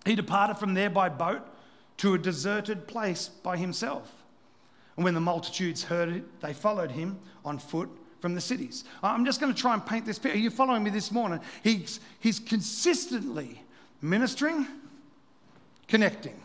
he 0.04 0.16
departed 0.16 0.58
from 0.58 0.74
there 0.74 0.90
by 0.90 1.08
boat 1.08 1.42
to 1.98 2.14
a 2.14 2.18
deserted 2.18 2.88
place 2.88 3.28
by 3.28 3.56
himself. 3.56 4.10
And 4.96 5.04
when 5.04 5.14
the 5.14 5.20
multitudes 5.20 5.84
heard 5.84 6.08
it, 6.08 6.40
they 6.40 6.52
followed 6.52 6.90
him 6.90 7.18
on 7.44 7.58
foot 7.58 7.88
from 8.22 8.34
the 8.34 8.40
cities. 8.40 8.84
I'm 9.02 9.24
just 9.24 9.40
going 9.40 9.52
to 9.52 9.60
try 9.60 9.74
and 9.74 9.84
paint 9.84 10.06
this 10.06 10.18
picture. 10.18 10.38
Are 10.38 10.40
you 10.40 10.48
following 10.48 10.84
me 10.84 10.90
this 10.90 11.10
morning? 11.10 11.40
He's, 11.64 11.98
he's 12.20 12.38
consistently 12.38 13.60
ministering, 14.00 14.66
connecting. 15.88 16.40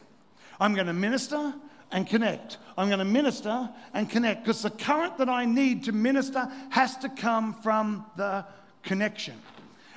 I'm 0.60 0.74
going 0.74 0.88
to 0.88 0.94
minister 0.94 1.54
and 1.92 2.08
connect. 2.08 2.58
I'm 2.80 2.88
going 2.88 3.00
to 3.00 3.06
minister 3.06 3.70
and 3.94 4.10
connect 4.10 4.44
because 4.44 4.64
the 4.64 4.72
current 4.72 5.20
that 5.20 5.30
I 5.30 5.46
need 5.46 5.84
to 5.84 5.92
minister 5.92 6.52
has 6.72 6.98
to 6.98 7.10
come 7.10 7.54
from 7.54 8.08
the 8.18 8.44
connection. 8.82 9.36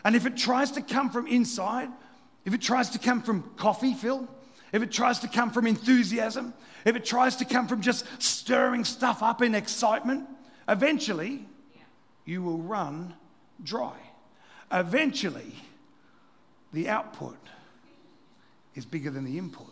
And 0.04 0.14
if 0.14 0.26
it 0.26 0.36
tries 0.36 0.70
to 0.72 0.82
come 0.82 1.08
from 1.08 1.26
inside, 1.26 1.88
if 2.44 2.52
it 2.52 2.60
tries 2.60 2.90
to 2.90 2.98
come 2.98 3.22
from 3.22 3.42
coffee, 3.56 3.94
Phil, 3.94 4.28
if 4.72 4.82
it 4.82 4.92
tries 4.92 5.18
to 5.20 5.28
come 5.28 5.50
from 5.50 5.66
enthusiasm, 5.66 6.52
if 6.84 6.94
it 6.94 7.06
tries 7.06 7.36
to 7.36 7.46
come 7.46 7.66
from 7.66 7.80
just 7.80 8.04
stirring 8.18 8.84
stuff 8.84 9.22
up 9.22 9.40
in 9.40 9.54
excitement, 9.54 10.28
eventually 10.68 11.46
you 12.24 12.42
will 12.42 12.58
run 12.58 13.14
dry. 13.62 13.96
Eventually, 14.72 15.54
the 16.72 16.88
output 16.88 17.38
is 18.74 18.84
bigger 18.84 19.10
than 19.10 19.24
the 19.24 19.36
input. 19.38 19.66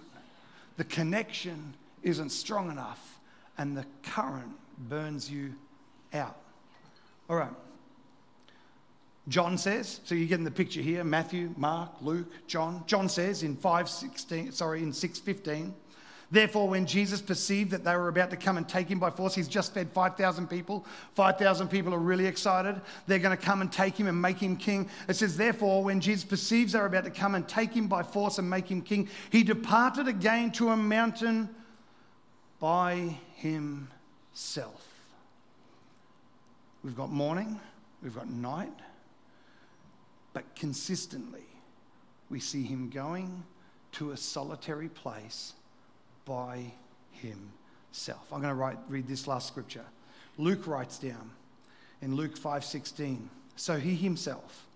The 0.76 0.84
connection 0.84 1.74
isn't 2.02 2.30
strong 2.30 2.70
enough, 2.70 3.18
and 3.56 3.76
the 3.76 3.86
current 4.02 4.52
burns 4.78 5.30
you 5.30 5.54
out. 6.12 6.36
All 7.28 7.36
right. 7.36 7.52
John 9.28 9.58
says, 9.58 10.00
so 10.04 10.14
you're 10.14 10.26
getting 10.26 10.44
the 10.44 10.50
picture 10.50 10.80
here 10.80 11.04
Matthew, 11.04 11.52
Mark, 11.56 11.90
Luke, 12.00 12.32
John. 12.46 12.82
John 12.86 13.08
says 13.08 13.42
in 13.42 13.56
516, 13.56 14.52
sorry, 14.52 14.82
in 14.82 14.92
615, 14.92 15.74
Therefore, 16.30 16.68
when 16.68 16.84
Jesus 16.84 17.22
perceived 17.22 17.70
that 17.70 17.84
they 17.84 17.96
were 17.96 18.08
about 18.08 18.28
to 18.30 18.36
come 18.36 18.58
and 18.58 18.68
take 18.68 18.88
him 18.88 18.98
by 18.98 19.08
force, 19.08 19.34
he's 19.34 19.48
just 19.48 19.72
fed 19.72 19.90
5,000 19.90 20.46
people. 20.48 20.84
5,000 21.14 21.68
people 21.68 21.94
are 21.94 21.98
really 21.98 22.26
excited. 22.26 22.78
They're 23.06 23.18
going 23.18 23.36
to 23.36 23.42
come 23.42 23.62
and 23.62 23.72
take 23.72 23.96
him 23.96 24.08
and 24.08 24.20
make 24.20 24.36
him 24.38 24.56
king. 24.56 24.90
It 25.08 25.16
says, 25.16 25.38
Therefore, 25.38 25.82
when 25.82 26.00
Jesus 26.00 26.24
perceives 26.24 26.72
they're 26.72 26.84
about 26.84 27.04
to 27.04 27.10
come 27.10 27.34
and 27.34 27.48
take 27.48 27.72
him 27.72 27.88
by 27.88 28.02
force 28.02 28.38
and 28.38 28.48
make 28.48 28.70
him 28.70 28.82
king, 28.82 29.08
he 29.30 29.42
departed 29.42 30.06
again 30.06 30.52
to 30.52 30.68
a 30.68 30.76
mountain 30.76 31.48
by 32.60 33.18
himself. 33.36 34.84
We've 36.84 36.96
got 36.96 37.10
morning, 37.10 37.58
we've 38.02 38.14
got 38.14 38.28
night, 38.28 38.72
but 40.34 40.54
consistently 40.54 41.46
we 42.28 42.38
see 42.38 42.64
him 42.64 42.90
going 42.90 43.44
to 43.92 44.10
a 44.10 44.16
solitary 44.16 44.90
place 44.90 45.54
by 46.28 46.72
himself. 47.10 48.32
I'm 48.32 48.42
going 48.42 48.50
to 48.50 48.54
write, 48.54 48.78
read 48.88 49.08
this 49.08 49.26
last 49.26 49.48
scripture. 49.48 49.84
Luke 50.36 50.66
writes 50.68 50.98
down 50.98 51.32
in 52.00 52.14
Luke 52.14 52.38
5:16, 52.38 53.28
so 53.56 53.78
he 53.78 53.96
himself 53.96 54.66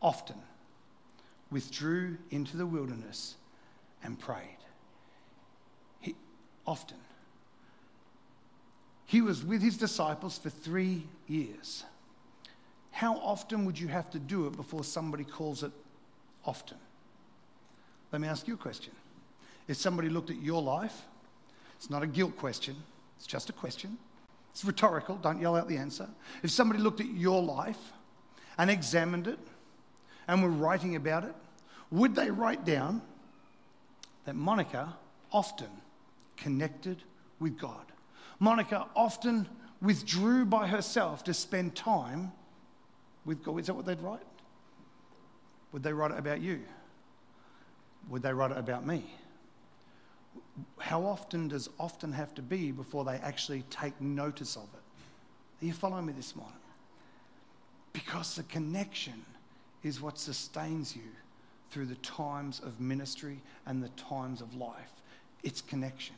often 0.00 0.36
withdrew 1.50 2.16
into 2.30 2.56
the 2.56 2.64
wilderness 2.64 3.34
and 4.02 4.18
prayed. 4.18 4.58
He 6.00 6.14
often 6.66 6.96
he 9.06 9.20
was 9.20 9.44
with 9.44 9.60
his 9.62 9.76
disciples 9.76 10.38
for 10.38 10.48
3 10.48 11.06
years. 11.28 11.84
How 12.90 13.16
often 13.16 13.66
would 13.66 13.78
you 13.78 13.88
have 13.88 14.10
to 14.10 14.18
do 14.18 14.46
it 14.46 14.56
before 14.56 14.84
somebody 14.84 15.24
calls 15.24 15.62
it 15.62 15.72
often? 16.44 16.78
Let 18.10 18.22
me 18.22 18.28
ask 18.28 18.48
you 18.48 18.54
a 18.54 18.56
question. 18.56 18.92
If 19.66 19.76
somebody 19.76 20.08
looked 20.08 20.30
at 20.30 20.40
your 20.40 20.62
life, 20.62 21.02
it's 21.76 21.90
not 21.90 22.02
a 22.02 22.06
guilt 22.06 22.36
question, 22.36 22.76
it's 23.16 23.26
just 23.26 23.50
a 23.50 23.52
question. 23.52 23.98
It's 24.52 24.64
rhetorical, 24.64 25.16
don't 25.16 25.40
yell 25.40 25.56
out 25.56 25.68
the 25.68 25.76
answer. 25.76 26.08
If 26.42 26.50
somebody 26.50 26.80
looked 26.80 27.00
at 27.00 27.08
your 27.08 27.42
life 27.42 27.92
and 28.56 28.70
examined 28.70 29.26
it 29.26 29.38
and 30.28 30.42
were 30.42 30.48
writing 30.48 30.94
about 30.94 31.24
it, 31.24 31.34
would 31.90 32.14
they 32.14 32.30
write 32.30 32.64
down 32.64 33.02
that 34.26 34.36
Monica 34.36 34.94
often 35.32 35.68
connected 36.36 37.02
with 37.40 37.58
God? 37.58 37.84
Monica 38.38 38.86
often 38.94 39.48
withdrew 39.82 40.44
by 40.44 40.66
herself 40.66 41.24
to 41.24 41.34
spend 41.34 41.74
time 41.74 42.32
with 43.24 43.42
God. 43.42 43.58
Is 43.58 43.66
that 43.66 43.74
what 43.74 43.86
they'd 43.86 44.00
write? 44.00 44.20
Would 45.72 45.82
they 45.82 45.92
write 45.92 46.12
it 46.12 46.18
about 46.18 46.40
you? 46.40 46.60
Would 48.08 48.22
they 48.22 48.32
write 48.32 48.52
it 48.52 48.58
about 48.58 48.86
me? 48.86 49.04
How 50.78 51.04
often 51.04 51.48
does 51.48 51.68
often 51.78 52.12
have 52.12 52.34
to 52.34 52.42
be 52.42 52.70
before 52.70 53.04
they 53.04 53.16
actually 53.16 53.62
take 53.70 54.00
notice 54.00 54.56
of 54.56 54.64
it? 54.74 55.62
Are 55.62 55.66
you 55.66 55.72
following 55.72 56.06
me 56.06 56.12
this 56.12 56.36
morning? 56.36 56.54
Because 57.92 58.36
the 58.36 58.42
connection 58.44 59.24
is 59.82 60.00
what 60.00 60.18
sustains 60.18 60.94
you 60.94 61.10
through 61.70 61.86
the 61.86 61.94
times 61.96 62.60
of 62.60 62.80
ministry 62.80 63.40
and 63.66 63.82
the 63.82 63.88
times 63.90 64.40
of 64.40 64.54
life. 64.54 65.02
It's 65.42 65.60
connection. 65.60 66.16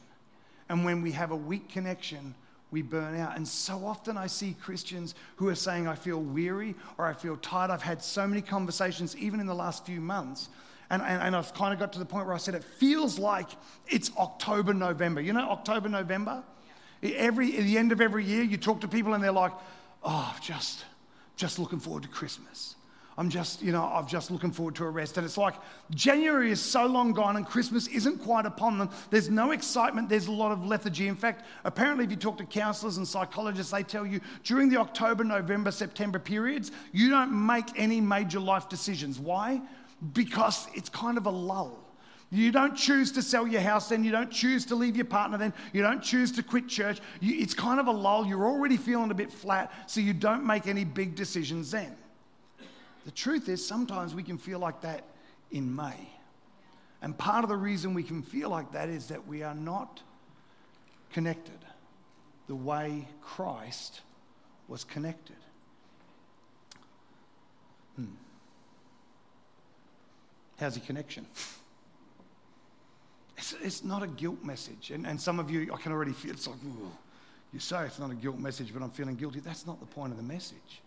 And 0.68 0.84
when 0.84 1.02
we 1.02 1.12
have 1.12 1.30
a 1.30 1.36
weak 1.36 1.68
connection, 1.68 2.34
we 2.70 2.82
burn 2.82 3.18
out. 3.18 3.36
And 3.36 3.46
so 3.46 3.86
often 3.86 4.16
I 4.16 4.26
see 4.26 4.56
Christians 4.60 5.14
who 5.36 5.48
are 5.48 5.54
saying, 5.54 5.86
I 5.86 5.94
feel 5.94 6.20
weary 6.20 6.74
or 6.98 7.06
I 7.06 7.14
feel 7.14 7.36
tired. 7.36 7.70
I've 7.70 7.82
had 7.82 8.02
so 8.02 8.26
many 8.26 8.42
conversations, 8.42 9.16
even 9.16 9.40
in 9.40 9.46
the 9.46 9.54
last 9.54 9.86
few 9.86 10.00
months. 10.00 10.48
And, 10.90 11.02
and, 11.02 11.22
and 11.22 11.36
I've 11.36 11.52
kind 11.54 11.72
of 11.72 11.80
got 11.80 11.92
to 11.94 11.98
the 11.98 12.04
point 12.04 12.26
where 12.26 12.34
I 12.34 12.38
said, 12.38 12.54
it 12.54 12.64
feels 12.64 13.18
like 13.18 13.48
it's 13.88 14.10
October, 14.16 14.72
November. 14.72 15.20
You 15.20 15.32
know, 15.32 15.50
October, 15.50 15.88
November? 15.88 16.44
Every, 17.02 17.56
at 17.56 17.64
the 17.64 17.76
end 17.76 17.92
of 17.92 18.00
every 18.00 18.24
year, 18.24 18.42
you 18.42 18.56
talk 18.56 18.80
to 18.82 18.88
people 18.88 19.14
and 19.14 19.22
they're 19.22 19.32
like, 19.32 19.52
oh, 20.02 20.36
just, 20.40 20.84
just 21.36 21.58
looking 21.58 21.80
forward 21.80 22.04
to 22.04 22.08
Christmas. 22.08 22.76
I'm 23.18 23.30
just, 23.30 23.62
you 23.62 23.72
know, 23.72 23.82
I'm 23.82 24.06
just 24.06 24.30
looking 24.30 24.50
forward 24.50 24.74
to 24.76 24.84
a 24.84 24.90
rest. 24.90 25.16
And 25.16 25.24
it's 25.24 25.38
like 25.38 25.54
January 25.90 26.50
is 26.50 26.60
so 26.60 26.84
long 26.86 27.12
gone 27.12 27.36
and 27.36 27.46
Christmas 27.46 27.86
isn't 27.86 28.18
quite 28.18 28.44
upon 28.44 28.76
them. 28.76 28.90
There's 29.10 29.30
no 29.30 29.52
excitement. 29.52 30.10
There's 30.10 30.26
a 30.26 30.32
lot 30.32 30.52
of 30.52 30.66
lethargy. 30.66 31.08
In 31.08 31.16
fact, 31.16 31.46
apparently, 31.64 32.04
if 32.04 32.10
you 32.10 32.18
talk 32.18 32.36
to 32.38 32.44
counselors 32.44 32.98
and 32.98 33.08
psychologists, 33.08 33.72
they 33.72 33.82
tell 33.82 34.06
you 34.06 34.20
during 34.44 34.68
the 34.68 34.76
October, 34.76 35.24
November, 35.24 35.70
September 35.70 36.18
periods, 36.18 36.72
you 36.92 37.08
don't 37.08 37.32
make 37.46 37.66
any 37.76 38.02
major 38.02 38.38
life 38.38 38.68
decisions. 38.68 39.18
Why? 39.18 39.62
Because 40.12 40.68
it's 40.74 40.88
kind 40.88 41.16
of 41.16 41.26
a 41.26 41.30
lull. 41.30 41.78
You 42.30 42.50
don't 42.50 42.74
choose 42.74 43.12
to 43.12 43.22
sell 43.22 43.46
your 43.46 43.60
house 43.60 43.88
then. 43.88 44.02
You 44.02 44.10
don't 44.10 44.30
choose 44.30 44.66
to 44.66 44.74
leave 44.74 44.96
your 44.96 45.04
partner 45.04 45.38
then. 45.38 45.54
You 45.72 45.82
don't 45.82 46.02
choose 46.02 46.32
to 46.32 46.42
quit 46.42 46.68
church. 46.68 47.00
You, 47.20 47.40
it's 47.40 47.54
kind 47.54 47.78
of 47.78 47.86
a 47.86 47.92
lull. 47.92 48.26
You're 48.26 48.46
already 48.46 48.76
feeling 48.76 49.10
a 49.10 49.14
bit 49.14 49.32
flat, 49.32 49.72
so 49.86 50.00
you 50.00 50.12
don't 50.12 50.44
make 50.44 50.66
any 50.66 50.84
big 50.84 51.14
decisions 51.14 51.70
then. 51.70 51.96
The 53.04 53.12
truth 53.12 53.48
is, 53.48 53.64
sometimes 53.64 54.14
we 54.14 54.24
can 54.24 54.38
feel 54.38 54.58
like 54.58 54.80
that 54.80 55.04
in 55.52 55.74
May. 55.74 56.10
And 57.00 57.16
part 57.16 57.44
of 57.44 57.48
the 57.48 57.56
reason 57.56 57.94
we 57.94 58.02
can 58.02 58.22
feel 58.22 58.50
like 58.50 58.72
that 58.72 58.88
is 58.88 59.06
that 59.08 59.28
we 59.28 59.44
are 59.44 59.54
not 59.54 60.02
connected 61.12 61.58
the 62.48 62.56
way 62.56 63.06
Christ 63.22 64.00
was 64.66 64.82
connected. 64.82 65.36
How's 70.58 70.76
your 70.76 70.86
connection? 70.86 71.26
It's, 73.36 73.54
it's 73.62 73.84
not 73.84 74.02
a 74.02 74.06
guilt 74.06 74.42
message. 74.42 74.90
And, 74.90 75.06
and 75.06 75.20
some 75.20 75.38
of 75.38 75.50
you, 75.50 75.72
I 75.72 75.76
can 75.76 75.92
already 75.92 76.12
feel 76.12 76.32
it's 76.32 76.46
like, 76.46 76.56
you 77.52 77.60
say 77.60 77.84
it's 77.84 77.98
not 77.98 78.10
a 78.10 78.14
guilt 78.14 78.38
message, 78.38 78.72
but 78.72 78.82
I'm 78.82 78.90
feeling 78.90 79.16
guilty. 79.16 79.40
That's 79.40 79.66
not 79.66 79.80
the 79.80 79.86
point 79.86 80.12
of 80.12 80.16
the 80.16 80.24
message. 80.24 80.80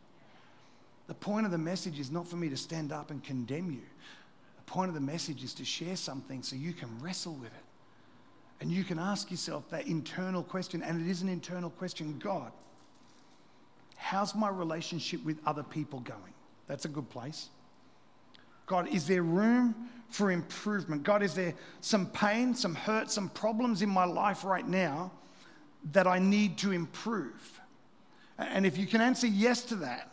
The 1.07 1.13
point 1.13 1.45
of 1.45 1.51
the 1.51 1.57
message 1.57 1.99
is 1.99 2.11
not 2.11 2.27
for 2.27 2.35
me 2.35 2.49
to 2.49 2.57
stand 2.57 2.91
up 2.91 3.11
and 3.11 3.23
condemn 3.23 3.71
you. 3.71 3.81
The 4.57 4.71
point 4.71 4.89
of 4.89 4.95
the 4.95 5.01
message 5.01 5.43
is 5.43 5.53
to 5.55 5.65
share 5.65 5.95
something 5.95 6.43
so 6.43 6.55
you 6.55 6.73
can 6.73 6.89
wrestle 6.99 7.33
with 7.33 7.47
it. 7.47 7.63
And 8.61 8.69
you 8.69 8.83
can 8.83 8.99
ask 8.99 9.31
yourself 9.31 9.69
that 9.69 9.87
internal 9.87 10.43
question, 10.43 10.83
and 10.83 11.01
it 11.01 11.09
is 11.09 11.21
an 11.21 11.29
internal 11.29 11.69
question 11.69 12.19
God, 12.19 12.51
how's 13.95 14.35
my 14.35 14.49
relationship 14.49 15.23
with 15.23 15.39
other 15.45 15.63
people 15.63 16.01
going? 16.01 16.33
That's 16.67 16.85
a 16.85 16.89
good 16.89 17.09
place. 17.09 17.49
God, 18.69 18.87
is 18.89 19.07
there 19.07 19.23
room 19.23 19.73
for 20.09 20.29
improvement? 20.29 21.01
God, 21.01 21.23
is 21.23 21.33
there 21.33 21.55
some 21.81 22.05
pain, 22.05 22.53
some 22.53 22.75
hurt, 22.75 23.09
some 23.09 23.29
problems 23.29 23.81
in 23.81 23.89
my 23.89 24.05
life 24.05 24.45
right 24.45 24.67
now 24.67 25.11
that 25.91 26.05
I 26.05 26.19
need 26.19 26.59
to 26.59 26.71
improve? 26.71 27.59
And 28.37 28.67
if 28.67 28.77
you 28.77 28.85
can 28.85 29.01
answer 29.01 29.25
yes 29.25 29.63
to 29.63 29.75
that, 29.77 30.11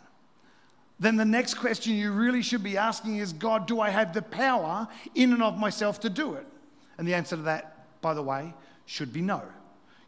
then 0.98 1.16
the 1.16 1.24
next 1.26 1.54
question 1.54 1.96
you 1.96 2.12
really 2.12 2.40
should 2.40 2.62
be 2.62 2.78
asking 2.78 3.18
is 3.18 3.34
God, 3.34 3.66
do 3.66 3.78
I 3.78 3.90
have 3.90 4.14
the 4.14 4.22
power 4.22 4.88
in 5.14 5.34
and 5.34 5.42
of 5.42 5.58
myself 5.58 6.00
to 6.00 6.08
do 6.08 6.32
it? 6.32 6.46
And 6.96 7.06
the 7.06 7.12
answer 7.12 7.36
to 7.36 7.42
that, 7.42 8.00
by 8.00 8.14
the 8.14 8.22
way, 8.22 8.54
should 8.86 9.12
be 9.12 9.20
no. 9.20 9.42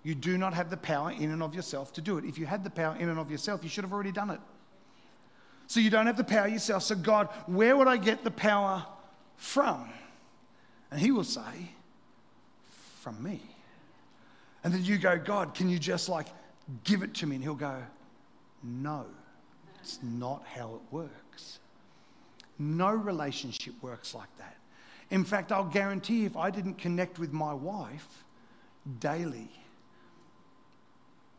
You 0.03 0.15
do 0.15 0.39
not 0.39 0.55
have 0.55 0.71
the 0.71 0.79
power 0.79 1.11
in 1.11 1.33
and 1.33 1.43
of 1.43 1.55
yourself 1.55 1.93
to 1.93 2.01
do 2.01 2.17
it. 2.17 2.25
If 2.25 2.39
you 2.39 2.47
had 2.47 2.65
the 2.65 2.71
power 2.71 2.97
in 2.97 3.11
and 3.11 3.19
of 3.19 3.31
yourself, 3.31 3.63
you 3.63 3.69
should 3.69 3.85
have 3.85 3.93
already 3.93 4.13
done 4.13 4.31
it. 4.31 4.41
So 5.69 5.81
you 5.81 5.91
don't 5.91 6.07
have 6.07 6.17
the 6.17 6.25
power 6.25 6.49
yourself. 6.49 6.83
So, 6.83 6.95
God, 6.95 7.29
where 7.47 7.77
would 7.77 7.89
I 7.89 7.99
get 7.99 8.25
the 8.25 8.31
power 8.31 8.85
from? 9.37 9.91
And 10.91 10.99
He 10.99 11.13
will 11.13 11.25
say, 11.25 11.71
From 13.01 13.23
me. 13.23 13.43
And 14.65 14.73
then 14.73 14.83
you 14.83 14.97
go, 14.97 15.19
God, 15.19 15.55
can 15.55 15.69
you 15.69 15.79
just 15.79 16.09
like 16.09 16.27
give 16.85 17.03
it 17.03 17.15
to 17.17 17.27
me? 17.27 17.37
And 17.37 17.45
He'll 17.45 17.55
go, 17.55 17.77
No. 18.63 19.05
it's 19.79 19.99
not 20.03 20.43
how 20.47 20.77
it 20.77 20.81
works. 20.91 21.59
No 22.59 22.91
relationship 22.91 23.75
works 23.83 24.15
like 24.15 24.35
that. 24.39 24.57
In 25.11 25.23
fact, 25.23 25.53
I'll 25.53 25.65
guarantee 25.65 26.25
if 26.25 26.37
I 26.37 26.51
didn't 26.51 26.79
connect 26.79 27.19
with 27.19 27.33
my 27.33 27.53
wife 27.53 28.25
daily, 29.01 29.51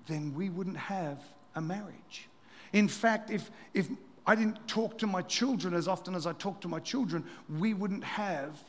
then 0.07 0.35
we 0.35 0.49
wouldn't 0.49 0.77
have 0.77 1.17
a 1.55 1.61
marriage. 1.61 2.29
In 2.73 2.87
fact, 2.87 3.31
if, 3.31 3.49
if 3.73 3.89
I 4.29 4.35
didn't 4.35 4.67
talk 4.67 4.99
to 4.99 5.07
my 5.07 5.23
children 5.23 5.73
as 5.73 5.87
often 5.87 6.13
as 6.13 6.27
I 6.27 6.33
talk 6.33 6.61
to 6.61 6.67
my 6.67 6.79
children, 6.79 7.25
we 7.57 7.73
wouldn't 7.73 8.03
have 8.03 8.59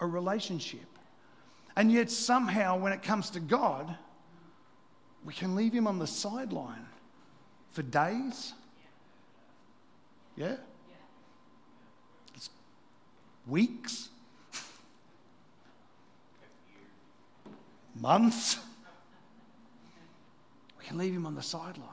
a 0.00 0.06
relationship. 0.06 0.84
And 1.76 1.90
yet, 1.90 2.10
somehow, 2.10 2.78
when 2.78 2.92
it 2.92 3.02
comes 3.02 3.30
to 3.30 3.40
God, 3.40 3.96
we 5.24 5.32
can 5.32 5.56
leave 5.56 5.72
Him 5.72 5.86
on 5.86 5.98
the 5.98 6.06
sideline 6.06 6.84
for 7.70 7.80
days, 7.80 8.52
yeah? 10.36 10.56
It's 12.34 12.50
weeks, 13.46 14.10
months. 17.98 18.58
We 20.78 20.84
can 20.84 20.98
leave 20.98 21.14
him 21.14 21.24
on 21.24 21.34
the 21.34 21.42
sideline. 21.42 21.88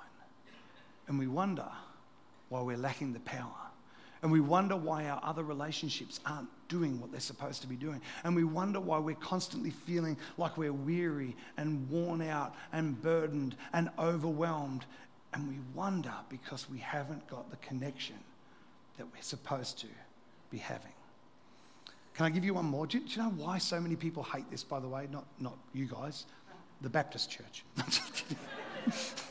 And 1.07 1.17
we 1.17 1.27
wonder 1.27 1.67
why 2.49 2.61
we're 2.61 2.77
lacking 2.77 3.13
the 3.13 3.19
power. 3.21 3.51
And 4.21 4.31
we 4.31 4.39
wonder 4.39 4.75
why 4.75 5.07
our 5.07 5.19
other 5.23 5.43
relationships 5.43 6.19
aren't 6.25 6.49
doing 6.67 6.99
what 6.99 7.11
they're 7.11 7.19
supposed 7.19 7.61
to 7.61 7.67
be 7.67 7.75
doing. 7.75 8.01
And 8.23 8.35
we 8.35 8.43
wonder 8.43 8.79
why 8.79 8.97
we're 8.97 9.15
constantly 9.15 9.69
feeling 9.69 10.17
like 10.37 10.57
we're 10.57 10.73
weary 10.73 11.35
and 11.57 11.87
worn 11.89 12.21
out 12.21 12.55
and 12.73 12.99
burdened 13.01 13.55
and 13.73 13.89
overwhelmed. 13.99 14.85
And 15.33 15.47
we 15.47 15.57
wonder 15.75 16.13
because 16.29 16.67
we 16.69 16.79
haven't 16.79 17.27
got 17.27 17.51
the 17.51 17.57
connection 17.57 18.15
that 18.97 19.05
we're 19.05 19.21
supposed 19.21 19.79
to 19.81 19.87
be 20.49 20.57
having. 20.57 20.93
Can 22.15 22.25
I 22.25 22.29
give 22.29 22.45
you 22.45 22.53
one 22.53 22.65
more? 22.65 22.87
Do 22.87 22.97
you, 22.97 23.05
do 23.05 23.11
you 23.11 23.21
know 23.21 23.29
why 23.31 23.57
so 23.57 23.79
many 23.79 23.95
people 23.95 24.23
hate 24.23 24.49
this, 24.49 24.63
by 24.63 24.79
the 24.79 24.87
way? 24.87 25.07
Not, 25.11 25.25
not 25.39 25.57
you 25.73 25.85
guys, 25.85 26.25
the 26.81 26.89
Baptist 26.89 27.29
church. 27.29 27.63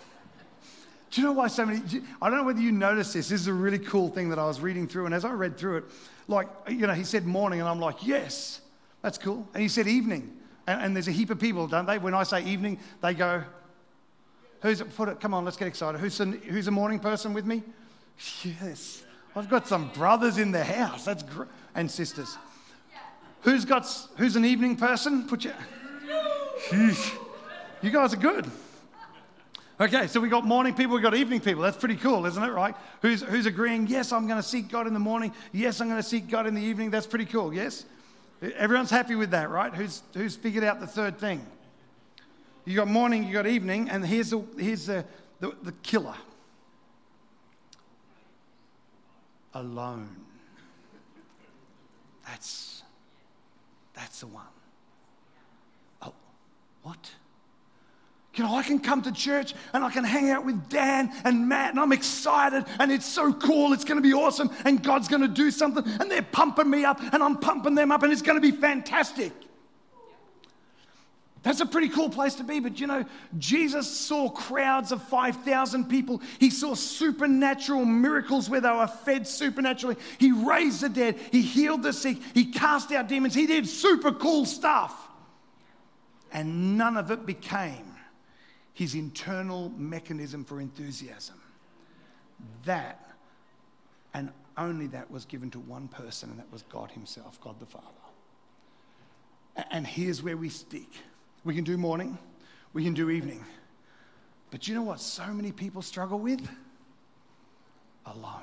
Do 1.14 1.20
you 1.20 1.28
know 1.28 1.32
why 1.32 1.46
so 1.46 1.64
many? 1.64 1.80
I 2.20 2.28
don't 2.28 2.38
know 2.38 2.44
whether 2.44 2.60
you 2.60 2.72
noticed 2.72 3.14
this. 3.14 3.28
This 3.28 3.42
is 3.42 3.46
a 3.46 3.52
really 3.52 3.78
cool 3.78 4.08
thing 4.08 4.30
that 4.30 4.38
I 4.40 4.46
was 4.46 4.58
reading 4.58 4.88
through. 4.88 5.06
And 5.06 5.14
as 5.14 5.24
I 5.24 5.30
read 5.30 5.56
through 5.56 5.76
it, 5.76 5.84
like, 6.26 6.48
you 6.68 6.88
know, 6.88 6.92
he 6.92 7.04
said 7.04 7.24
morning, 7.24 7.60
and 7.60 7.68
I'm 7.68 7.78
like, 7.78 8.04
yes, 8.04 8.60
that's 9.00 9.16
cool. 9.16 9.46
And 9.54 9.62
he 9.62 9.68
said 9.68 9.86
evening. 9.86 10.36
And, 10.66 10.82
and 10.82 10.96
there's 10.96 11.06
a 11.06 11.12
heap 11.12 11.30
of 11.30 11.38
people, 11.38 11.68
don't 11.68 11.86
they? 11.86 11.98
When 11.98 12.14
I 12.14 12.24
say 12.24 12.42
evening, 12.42 12.80
they 13.00 13.14
go, 13.14 13.44
who's? 14.60 14.82
Put 14.82 15.08
it, 15.08 15.20
come 15.20 15.34
on, 15.34 15.44
let's 15.44 15.56
get 15.56 15.68
excited. 15.68 16.00
Who's 16.00 16.18
a, 16.18 16.24
who's 16.24 16.66
a 16.66 16.72
morning 16.72 16.98
person 16.98 17.32
with 17.32 17.46
me? 17.46 17.62
Yes. 18.42 19.04
I've 19.36 19.48
got 19.48 19.68
some 19.68 19.90
brothers 19.90 20.38
in 20.38 20.50
the 20.50 20.64
house. 20.64 21.04
That's 21.04 21.22
great. 21.22 21.48
And 21.76 21.88
sisters. 21.88 22.36
Who's 23.42 23.64
got, 23.64 23.86
who's 24.16 24.34
an 24.34 24.44
evening 24.44 24.74
person? 24.74 25.28
Put 25.28 25.44
your, 25.44 25.54
you 26.72 27.90
guys 27.92 28.14
are 28.14 28.16
good. 28.16 28.50
Okay, 29.80 30.06
so 30.06 30.20
we 30.20 30.28
got 30.28 30.44
morning 30.44 30.72
people, 30.72 30.94
we 30.94 31.02
got 31.02 31.16
evening 31.16 31.40
people. 31.40 31.62
That's 31.62 31.76
pretty 31.76 31.96
cool, 31.96 32.26
isn't 32.26 32.42
it? 32.42 32.52
Right? 32.52 32.76
Who's, 33.02 33.22
who's 33.22 33.46
agreeing, 33.46 33.88
yes, 33.88 34.12
I'm 34.12 34.28
going 34.28 34.40
to 34.40 34.48
seek 34.48 34.68
God 34.68 34.86
in 34.86 34.94
the 34.94 35.00
morning. 35.00 35.32
Yes, 35.52 35.80
I'm 35.80 35.88
going 35.88 36.00
to 36.00 36.08
seek 36.08 36.28
God 36.28 36.46
in 36.46 36.54
the 36.54 36.62
evening. 36.62 36.90
That's 36.90 37.08
pretty 37.08 37.24
cool, 37.24 37.52
yes? 37.52 37.84
Everyone's 38.40 38.90
happy 38.90 39.16
with 39.16 39.32
that, 39.32 39.50
right? 39.50 39.74
Who's, 39.74 40.02
who's 40.14 40.36
figured 40.36 40.62
out 40.62 40.78
the 40.78 40.86
third 40.86 41.18
thing? 41.18 41.44
You 42.64 42.76
got 42.76 42.86
morning, 42.86 43.24
you 43.24 43.32
got 43.32 43.48
evening, 43.48 43.90
and 43.90 44.06
here's 44.06 44.30
the, 44.30 44.44
here's 44.58 44.86
the, 44.86 45.04
the, 45.40 45.54
the 45.62 45.72
killer 45.82 46.14
alone. 49.54 50.08
That's, 52.26 52.84
that's 53.92 54.20
the 54.20 54.28
one. 54.28 54.44
Oh, 56.00 56.14
what? 56.82 57.10
You 58.34 58.42
know, 58.42 58.54
I 58.54 58.64
can 58.64 58.80
come 58.80 59.02
to 59.02 59.12
church 59.12 59.54
and 59.72 59.84
I 59.84 59.90
can 59.90 60.02
hang 60.02 60.30
out 60.30 60.44
with 60.44 60.68
Dan 60.68 61.12
and 61.24 61.48
Matt, 61.48 61.70
and 61.70 61.78
I'm 61.78 61.92
excited, 61.92 62.64
and 62.80 62.90
it's 62.90 63.06
so 63.06 63.32
cool. 63.32 63.72
It's 63.72 63.84
going 63.84 64.02
to 64.02 64.02
be 64.02 64.12
awesome, 64.12 64.50
and 64.64 64.82
God's 64.82 65.06
going 65.06 65.22
to 65.22 65.28
do 65.28 65.52
something, 65.52 65.84
and 66.00 66.10
they're 66.10 66.22
pumping 66.22 66.68
me 66.68 66.84
up, 66.84 67.00
and 67.12 67.22
I'm 67.22 67.36
pumping 67.36 67.76
them 67.76 67.92
up, 67.92 68.02
and 68.02 68.12
it's 68.12 68.22
going 68.22 68.40
to 68.40 68.40
be 68.40 68.50
fantastic. 68.50 69.32
That's 71.44 71.60
a 71.60 71.66
pretty 71.66 71.90
cool 71.90 72.08
place 72.08 72.36
to 72.36 72.42
be. 72.42 72.58
But 72.58 72.80
you 72.80 72.86
know, 72.86 73.04
Jesus 73.38 73.88
saw 73.88 74.30
crowds 74.30 74.92
of 74.92 75.02
5,000 75.02 75.90
people. 75.90 76.22
He 76.40 76.48
saw 76.48 76.74
supernatural 76.74 77.84
miracles 77.84 78.48
where 78.48 78.62
they 78.62 78.70
were 78.70 78.86
fed 78.86 79.28
supernaturally. 79.28 79.96
He 80.18 80.32
raised 80.32 80.80
the 80.80 80.88
dead. 80.88 81.18
He 81.30 81.42
healed 81.42 81.82
the 81.82 81.92
sick. 81.92 82.16
He 82.32 82.46
cast 82.46 82.90
out 82.92 83.08
demons. 83.08 83.34
He 83.34 83.46
did 83.46 83.68
super 83.68 84.10
cool 84.10 84.46
stuff. 84.46 84.98
And 86.32 86.78
none 86.78 86.96
of 86.96 87.10
it 87.10 87.26
became 87.26 87.93
his 88.74 88.96
internal 88.96 89.70
mechanism 89.70 90.44
for 90.44 90.60
enthusiasm. 90.60 91.40
That 92.64 93.08
and 94.12 94.30
only 94.56 94.88
that 94.88 95.10
was 95.10 95.24
given 95.24 95.50
to 95.52 95.60
one 95.60 95.88
person, 95.88 96.30
and 96.30 96.38
that 96.38 96.50
was 96.52 96.62
God 96.62 96.90
Himself, 96.90 97.40
God 97.40 97.58
the 97.58 97.66
Father. 97.66 97.86
And 99.70 99.86
here's 99.86 100.22
where 100.22 100.36
we 100.36 100.48
stick. 100.48 100.88
We 101.44 101.54
can 101.54 101.64
do 101.64 101.76
morning, 101.76 102.18
we 102.72 102.84
can 102.84 102.94
do 102.94 103.10
evening. 103.10 103.44
But 104.50 104.68
you 104.68 104.74
know 104.74 104.82
what 104.82 105.00
so 105.00 105.26
many 105.26 105.50
people 105.52 105.82
struggle 105.82 106.18
with? 106.18 106.48
Alone. 108.06 108.42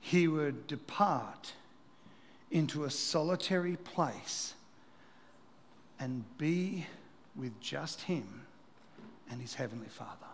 He 0.00 0.28
would 0.28 0.66
depart 0.66 1.52
into 2.50 2.84
a 2.84 2.90
solitary 2.90 3.76
place 3.76 4.54
and 5.98 6.24
be 6.38 6.86
with 7.36 7.60
just 7.60 8.02
him 8.02 8.46
and 9.30 9.40
his 9.40 9.54
heavenly 9.54 9.88
Father. 9.88 10.26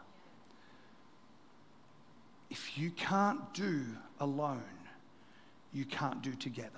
If 2.51 2.79
you 2.79 2.91
can't 2.91 3.53
do 3.55 3.85
alone, 4.21 4.63
you 5.73 5.85
can't 5.85 6.23
do 6.23 6.33
together. 6.35 6.71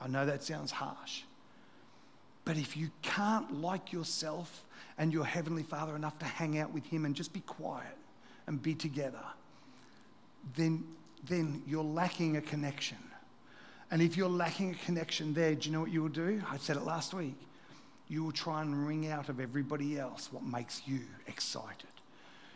I 0.00 0.08
know 0.08 0.24
that 0.26 0.42
sounds 0.42 0.70
harsh. 0.70 1.22
But 2.44 2.56
if 2.56 2.76
you 2.76 2.90
can't 3.02 3.60
like 3.60 3.92
yourself 3.92 4.64
and 4.98 5.12
your 5.12 5.24
Heavenly 5.24 5.62
Father 5.62 5.96
enough 5.96 6.18
to 6.18 6.26
hang 6.26 6.58
out 6.58 6.72
with 6.72 6.84
Him 6.84 7.04
and 7.04 7.14
just 7.14 7.32
be 7.32 7.40
quiet 7.40 7.96
and 8.46 8.62
be 8.62 8.74
together, 8.74 9.24
then, 10.56 10.84
then 11.26 11.62
you're 11.66 11.82
lacking 11.82 12.36
a 12.36 12.42
connection. 12.42 12.98
And 13.90 14.02
if 14.02 14.16
you're 14.16 14.28
lacking 14.28 14.72
a 14.72 14.84
connection 14.84 15.32
there, 15.32 15.54
do 15.54 15.68
you 15.68 15.72
know 15.72 15.80
what 15.80 15.90
you 15.90 16.02
will 16.02 16.08
do? 16.08 16.42
I 16.50 16.58
said 16.58 16.76
it 16.76 16.84
last 16.84 17.14
week. 17.14 17.38
You 18.08 18.24
will 18.24 18.32
try 18.32 18.60
and 18.60 18.86
wring 18.86 19.08
out 19.08 19.28
of 19.28 19.40
everybody 19.40 19.98
else 19.98 20.28
what 20.30 20.42
makes 20.42 20.82
you 20.86 21.00
excited. 21.26 21.88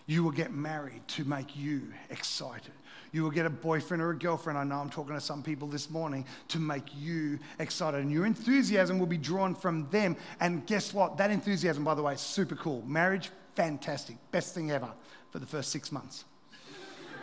You 0.07 0.25
will 0.25 0.31
get 0.31 0.53
married 0.53 1.07
to 1.09 1.25
make 1.25 1.55
you 1.55 1.83
excited. 2.09 2.73
You 3.13 3.23
will 3.23 3.31
get 3.31 3.45
a 3.47 3.51
boyfriend 3.51 4.03
or 4.03 4.11
a 4.11 4.19
girlfriend. 4.19 4.59
I 4.59 4.65
know 4.65 4.77
I'm 4.77 4.89
talking 4.89 5.15
to 5.15 5.21
some 5.21 5.43
people 5.43 5.69
this 5.69 5.91
morning 5.91 6.25
to 6.49 6.59
make 6.59 6.85
you 6.97 7.39
excited. 7.59 8.01
And 8.01 8.11
your 8.11 8.25
enthusiasm 8.25 8.99
will 8.99 9.07
be 9.07 9.19
drawn 9.19 9.55
from 9.55 9.89
them. 9.91 10.17
And 10.41 10.67
guess 10.67 10.95
what? 10.95 11.19
That 11.19 11.31
enthusiasm, 11.31 11.85
by 11.85 11.95
the 11.95 12.03
way, 12.03 12.15
is 12.15 12.21
super 12.21 12.57
cool. 12.57 12.83
Marriage, 12.87 13.31
fantastic. 13.55 14.17
Best 14.31 14.55
thing 14.55 14.71
ever 14.71 14.91
for 15.31 15.39
the 15.39 15.47
first 15.47 15.71
six 15.71 15.93
months. 15.93 16.25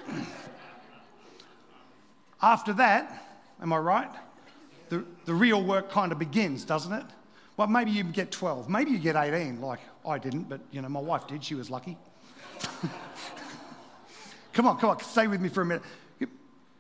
After 2.42 2.74
that, 2.74 3.28
am 3.62 3.74
I 3.74 3.78
right? 3.78 4.12
The, 4.90 5.04
the 5.26 5.34
real 5.34 5.64
work 5.64 5.90
kind 5.90 6.12
of 6.12 6.20
begins, 6.20 6.64
doesn't 6.66 6.94
it? 6.94 7.06
Well, 7.58 7.68
maybe 7.68 7.92
you 7.92 8.04
get 8.04 8.32
12. 8.32 8.70
Maybe 8.70 8.92
you 8.92 9.00
get 9.00 9.16
18, 9.16 9.62
like 9.62 9.80
I 10.06 10.18
didn't, 10.18 10.50
but 10.50 10.62
you 10.72 10.82
know, 10.82 10.90
my 10.90 11.00
wife 11.00 11.28
did. 11.28 11.44
She 11.44 11.56
was 11.56 11.70
lucky. 11.70 11.98
come 14.54 14.68
on, 14.68 14.78
come 14.78 14.90
on, 14.90 15.00
stay 15.02 15.28
with 15.28 15.42
me 15.42 15.50
for 15.50 15.62
a 15.62 15.66
minute. 15.66 15.84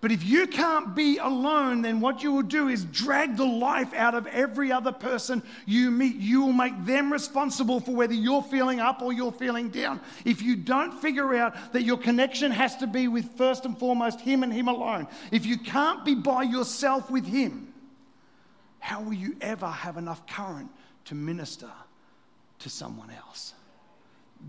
But 0.05 0.11
if 0.11 0.23
you 0.23 0.45
can't 0.45 0.93
be 0.93 1.17
alone, 1.17 1.81
then 1.81 1.99
what 1.99 2.21
you 2.21 2.31
will 2.31 2.43
do 2.43 2.67
is 2.67 2.85
drag 2.85 3.37
the 3.37 3.45
life 3.45 3.91
out 3.95 4.13
of 4.13 4.27
every 4.27 4.71
other 4.71 4.91
person 4.91 5.41
you 5.65 5.89
meet. 5.89 6.17
You 6.17 6.43
will 6.43 6.53
make 6.53 6.85
them 6.85 7.11
responsible 7.11 7.79
for 7.79 7.95
whether 7.95 8.13
you're 8.13 8.43
feeling 8.43 8.79
up 8.79 9.01
or 9.01 9.13
you're 9.13 9.31
feeling 9.31 9.69
down. 9.69 9.99
If 10.23 10.43
you 10.43 10.57
don't 10.57 10.91
figure 11.01 11.33
out 11.33 11.73
that 11.73 11.85
your 11.85 11.97
connection 11.97 12.51
has 12.51 12.75
to 12.77 12.85
be 12.85 13.07
with 13.07 13.35
first 13.35 13.65
and 13.65 13.75
foremost 13.79 14.21
Him 14.21 14.43
and 14.43 14.53
Him 14.53 14.67
alone, 14.67 15.07
if 15.31 15.43
you 15.43 15.57
can't 15.57 16.05
be 16.05 16.13
by 16.13 16.43
yourself 16.43 17.09
with 17.09 17.25
Him, 17.25 17.73
how 18.85 19.01
will 19.01 19.15
you 19.15 19.35
ever 19.41 19.65
have 19.65 19.97
enough 19.97 20.27
current 20.27 20.69
to 21.05 21.15
minister 21.15 21.71
to 22.59 22.69
someone 22.69 23.09
else? 23.09 23.55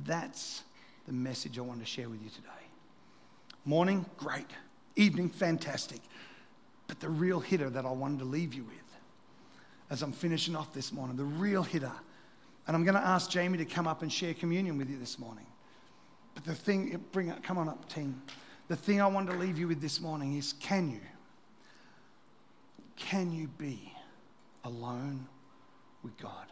That's 0.05 0.63
the 1.07 1.15
message 1.15 1.59
I 1.59 1.63
want 1.63 1.81
to 1.81 1.87
share 1.87 2.11
with 2.11 2.23
you 2.23 2.29
today. 2.29 2.49
Morning, 3.65 4.05
great. 4.19 4.51
Evening, 4.95 5.31
fantastic. 5.31 6.01
But 6.87 7.01
the 7.01 7.09
real 7.09 7.41
hitter 7.41 7.71
that 7.71 7.87
I 7.87 7.91
wanted 7.91 8.19
to 8.19 8.27
leave 8.27 8.53
you 8.53 8.65
with 8.65 8.77
as 9.89 10.03
I'm 10.03 10.13
finishing 10.13 10.55
off 10.55 10.71
this 10.71 10.93
morning, 10.93 11.17
the 11.17 11.25
real 11.25 11.63
hitter, 11.63 11.93
and 12.67 12.77
I'm 12.77 12.85
going 12.85 12.95
to 12.95 13.07
ask 13.07 13.31
Jamie 13.31 13.57
to 13.57 13.65
come 13.65 13.89
up 13.89 14.03
and 14.03 14.13
share 14.13 14.35
communion 14.35 14.77
with 14.77 14.91
you 14.91 14.99
this 14.99 15.19
morning. 15.19 15.47
But 16.35 16.45
the 16.45 16.55
thing, 16.55 17.03
bring 17.11 17.29
it, 17.29 17.43
come 17.43 17.57
on 17.57 17.71
up, 17.71 17.89
team. 17.89 18.21
The 18.69 18.77
thing 18.77 19.01
I 19.01 19.07
want 19.07 19.31
to 19.31 19.37
leave 19.39 19.57
you 19.57 19.67
with 19.67 19.81
this 19.81 19.99
morning 19.99 20.37
is 20.37 20.53
can 20.61 20.91
you, 20.91 21.01
can 22.97 23.33
you 23.33 23.49
be 23.57 23.95
alone 24.67 25.27
with 26.03 26.17
God? 26.19 26.47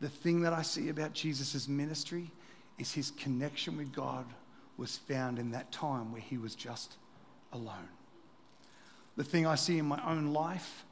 The 0.00 0.08
thing 0.08 0.40
that 0.42 0.52
I 0.52 0.62
see 0.62 0.88
about 0.88 1.12
Jesus' 1.12 1.68
ministry 1.68 2.30
is 2.78 2.92
his 2.92 3.10
connection 3.10 3.76
with 3.76 3.92
God 3.92 4.24
was 4.76 4.96
found 4.96 5.38
in 5.38 5.50
that 5.50 5.72
time 5.72 6.12
where 6.12 6.20
he 6.20 6.38
was 6.38 6.54
just 6.54 6.96
alone. 7.52 7.88
The 9.16 9.24
thing 9.24 9.46
I 9.46 9.56
see 9.56 9.78
in 9.78 9.86
my 9.86 10.00
own 10.08 10.32
life 10.32 10.84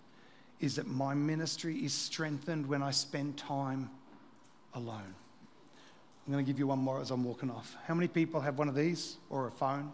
is 0.59 0.75
that 0.77 0.89
my 0.89 1.15
ministry 1.15 1.77
is 1.77 1.95
strengthened 1.95 2.67
when 2.67 2.83
I 2.83 2.91
spend 2.91 3.37
time 3.37 3.91
alone. 4.75 5.15
I'm 6.27 6.33
going 6.33 6.45
to 6.45 6.51
give 6.51 6.59
you 6.59 6.67
one 6.67 6.81
more 6.81 7.01
as 7.01 7.13
I'm 7.13 7.23
walking 7.23 7.51
off. 7.51 7.77
How 7.87 7.95
many 7.95 8.09
people 8.09 8.41
have 8.41 8.59
one 8.59 8.69
of 8.69 8.75
these 8.75 9.19
or 9.31 9.47
a 9.47 9.53
phone? 9.53 9.93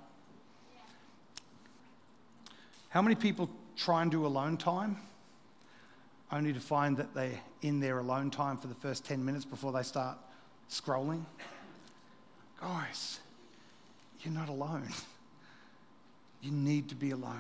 How 2.89 3.03
many 3.03 3.15
people 3.15 3.51
try 3.77 4.01
and 4.01 4.11
do 4.11 4.25
alone 4.25 4.57
time 4.57 4.97
only 6.33 6.53
to 6.53 6.61
find 6.61 6.97
that 6.97 7.15
they're 7.15 7.39
in 7.61 7.79
their 7.79 7.99
alone 7.99 8.31
time 8.31 8.57
for 8.57 8.67
the 8.67 8.75
first 8.75 9.05
10 9.05 9.25
minutes 9.25 9.45
before 9.45 9.71
they 9.71 9.83
start 9.83 10.17
scrolling? 10.71 11.23
Guys, 12.61 13.21
you're 14.23 14.35
not 14.35 14.49
alone. 14.49 14.89
You 16.41 16.51
need 16.51 16.89
to 16.89 16.95
be 16.95 17.11
alone. 17.11 17.39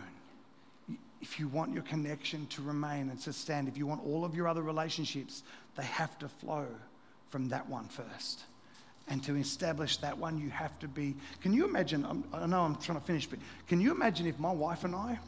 If 1.21 1.39
you 1.39 1.49
want 1.49 1.73
your 1.73 1.85
connection 1.85 2.47
to 2.49 2.63
remain 2.63 3.09
and 3.09 3.19
to 3.21 3.33
stand, 3.33 3.69
if 3.69 3.77
you 3.77 3.87
want 3.87 4.05
all 4.05 4.25
of 4.25 4.35
your 4.35 4.47
other 4.47 4.63
relationships, 4.63 5.43
they 5.77 5.85
have 5.85 6.19
to 6.19 6.29
flow 6.29 6.67
from 7.31 7.49
that 7.49 7.69
one 7.69 7.89
first. 7.89 8.43
And 9.09 9.23
to 9.25 9.37
establish 9.37 9.97
that 9.99 10.17
one, 10.17 10.39
you 10.39 10.51
have 10.51 10.79
to 10.81 10.89
be. 10.89 11.15
Can 11.41 11.53
you 11.53 11.65
imagine? 11.65 12.05
I'm, 12.05 12.25
i 12.33 12.47
know 12.47 12.63
I'm 12.63 12.77
trying 12.77 13.01
to 13.01 13.05
finish, 13.05 13.27
but 13.27 13.39
can 13.67 13.81
you 13.81 13.91
imagine 13.91 14.27
if 14.27 14.39
my 14.39 14.53
wife 14.53 14.85
and 14.85 14.95
I, 14.95 15.19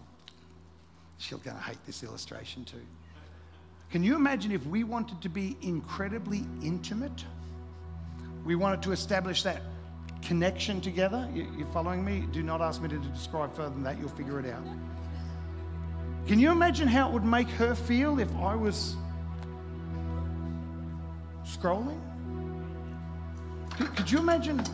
she's 1.18 1.38
going 1.38 1.56
to 1.56 1.62
hate 1.62 1.84
this 1.86 2.02
illustration 2.02 2.64
too. 2.64 2.80
Can 3.90 4.02
you 4.02 4.16
imagine 4.16 4.52
if 4.52 4.66
we 4.66 4.84
wanted 4.84 5.20
to 5.22 5.28
be 5.28 5.56
incredibly 5.62 6.44
intimate? 6.62 7.24
We 8.44 8.56
wanted 8.56 8.82
to 8.82 8.92
establish 8.92 9.42
that 9.44 9.62
connection 10.22 10.80
together. 10.80 11.28
You, 11.32 11.46
are 11.60 11.72
following 11.72 12.04
me? 12.04 12.26
Do 12.32 12.42
not 12.42 12.60
ask 12.60 12.82
me 12.82 12.88
to 12.88 12.98
describe 12.98 13.54
further 13.54 13.70
than 13.70 13.82
that. 13.84 13.98
You'll 13.98 14.08
figure 14.08 14.40
it 14.40 14.46
out. 14.46 14.64
Can 16.26 16.38
you 16.38 16.50
imagine 16.50 16.88
how 16.88 17.08
it 17.08 17.12
would 17.12 17.24
make 17.24 17.48
her 17.50 17.74
feel 17.74 18.18
if 18.18 18.34
I 18.36 18.54
was 18.54 18.96
scrolling? 21.44 22.00
Could, 23.76 23.94
could 23.96 24.10
you 24.10 24.18
imagine 24.18 24.64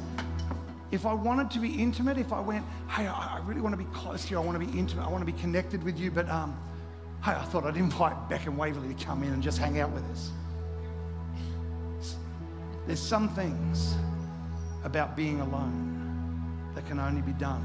if 0.90 1.06
I 1.06 1.12
wanted 1.12 1.50
to 1.52 1.58
be 1.58 1.74
intimate, 1.74 2.18
if 2.18 2.32
I 2.32 2.40
went, 2.40 2.64
hey, 2.88 3.06
I, 3.06 3.40
really 3.44 3.60
want 3.60 3.72
to 3.72 3.76
be 3.76 3.90
close 3.92 4.24
to 4.26 4.30
you, 4.30 4.38
I 4.38 4.44
want 4.44 4.60
to 4.60 4.66
be 4.66 4.78
intimate, 4.78 5.04
I 5.04 5.08
want 5.08 5.24
to 5.24 5.32
be 5.32 5.38
connected 5.38 5.82
with 5.82 5.98
you, 5.98 6.10
but 6.10 6.28
um, 6.28 6.58
hey, 7.24 7.32
I 7.32 7.44
thought 7.44 7.64
I'd 7.64 7.76
invite 7.76 8.28
Beck 8.28 8.46
and 8.46 8.56
Waverley 8.56 8.94
to 8.94 9.04
come 9.04 9.22
in 9.22 9.32
and 9.32 9.42
just 9.42 9.58
hang 9.58 9.78
out 9.80 9.90
with 9.90 10.04
us. 10.10 10.30
There's 12.86 13.00
some 13.00 13.28
things 13.28 13.94
about 14.84 15.16
being 15.16 15.40
alone 15.40 16.72
that 16.74 16.86
can 16.86 16.98
only 16.98 17.20
be 17.20 17.32
done 17.32 17.62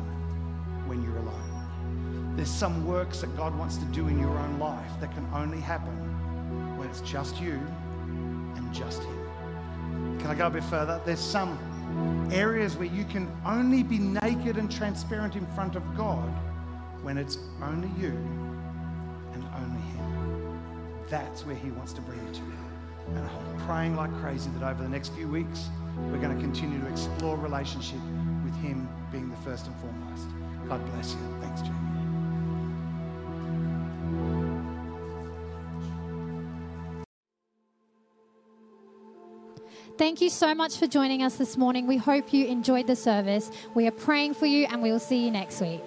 when 0.88 1.02
you're 1.04 1.18
alone. 1.18 2.34
There's 2.36 2.52
some 2.52 2.86
works 2.86 3.22
that 3.22 3.36
God 3.38 3.58
wants 3.58 3.78
to 3.78 3.86
do 3.86 4.08
in 4.10 4.20
your 4.20 4.38
own 4.38 4.60
life 4.60 4.91
that 5.00 5.13
can 5.13 5.26
only 5.34 5.62
happen 5.62 5.96
when 6.78 6.89
it's 6.89 7.02
just 7.02 7.41
you 7.41 7.54
and 8.56 8.74
just 8.74 9.04
Him. 9.04 10.18
Can 10.20 10.28
I 10.28 10.36
go 10.36 10.48
a 10.48 10.50
bit 10.50 10.63
further? 10.65 11.00
There's 11.06 11.20
some 11.20 11.58
areas 12.32 12.76
where 12.76 12.88
you 12.88 13.06
can 13.06 13.32
only 13.46 13.84
be 13.84 14.00
naked 14.00 14.58
and 14.58 14.70
transparent 14.70 15.38
in 15.38 15.46
front 15.48 15.76
of 15.76 15.84
God 15.96 16.28
when 17.02 17.18
it's 17.18 17.38
only 17.62 17.89
you. 18.02 18.44
That's 21.10 21.46
where 21.46 21.56
He 21.56 21.72
wants 21.72 21.94
to 21.94 22.02
bring 22.02 22.20
you 22.26 22.34
to. 22.34 22.41
And 23.10 23.20
I'm 23.20 23.68
praying 23.68 23.96
like 23.96 24.12
crazy 24.20 24.50
that 24.58 24.68
over 24.68 24.82
the 24.82 24.89
next 24.89 25.13
few 25.13 25.28
weeks, 25.28 25.70
we're 26.12 26.20
going 26.20 26.36
to 26.36 26.41
continue 26.41 26.80
to 26.80 26.88
explore 26.88 27.38
relationship 27.38 28.00
with 28.44 28.56
Him 28.56 28.89
being 29.12 29.30
the 29.30 29.38
first 29.38 29.68
and 29.68 29.76
foremost. 29.78 30.28
God 30.68 30.84
bless 30.91 31.13
you. 31.13 31.20
Thanks, 31.41 31.62
Jamie. 31.62 31.96
Thank 39.98 40.20
you 40.20 40.30
so 40.30 40.54
much 40.54 40.76
for 40.76 40.88
joining 40.88 41.24
us 41.24 41.38
this 41.38 41.56
morning. 41.56 41.88
We 41.88 41.96
hope 41.96 42.34
you 42.34 42.48
enjoyed 42.48 42.88
the 42.88 42.98
service. 42.98 43.50
We 43.76 43.88
are 43.88 43.91
praying 43.91 44.34
for 44.34 44.46
you, 44.46 44.65
and 44.65 44.82
we 44.82 44.91
will 44.91 45.00
see 45.00 45.24
you 45.24 45.32
next 45.32 45.62
week. 45.62 45.84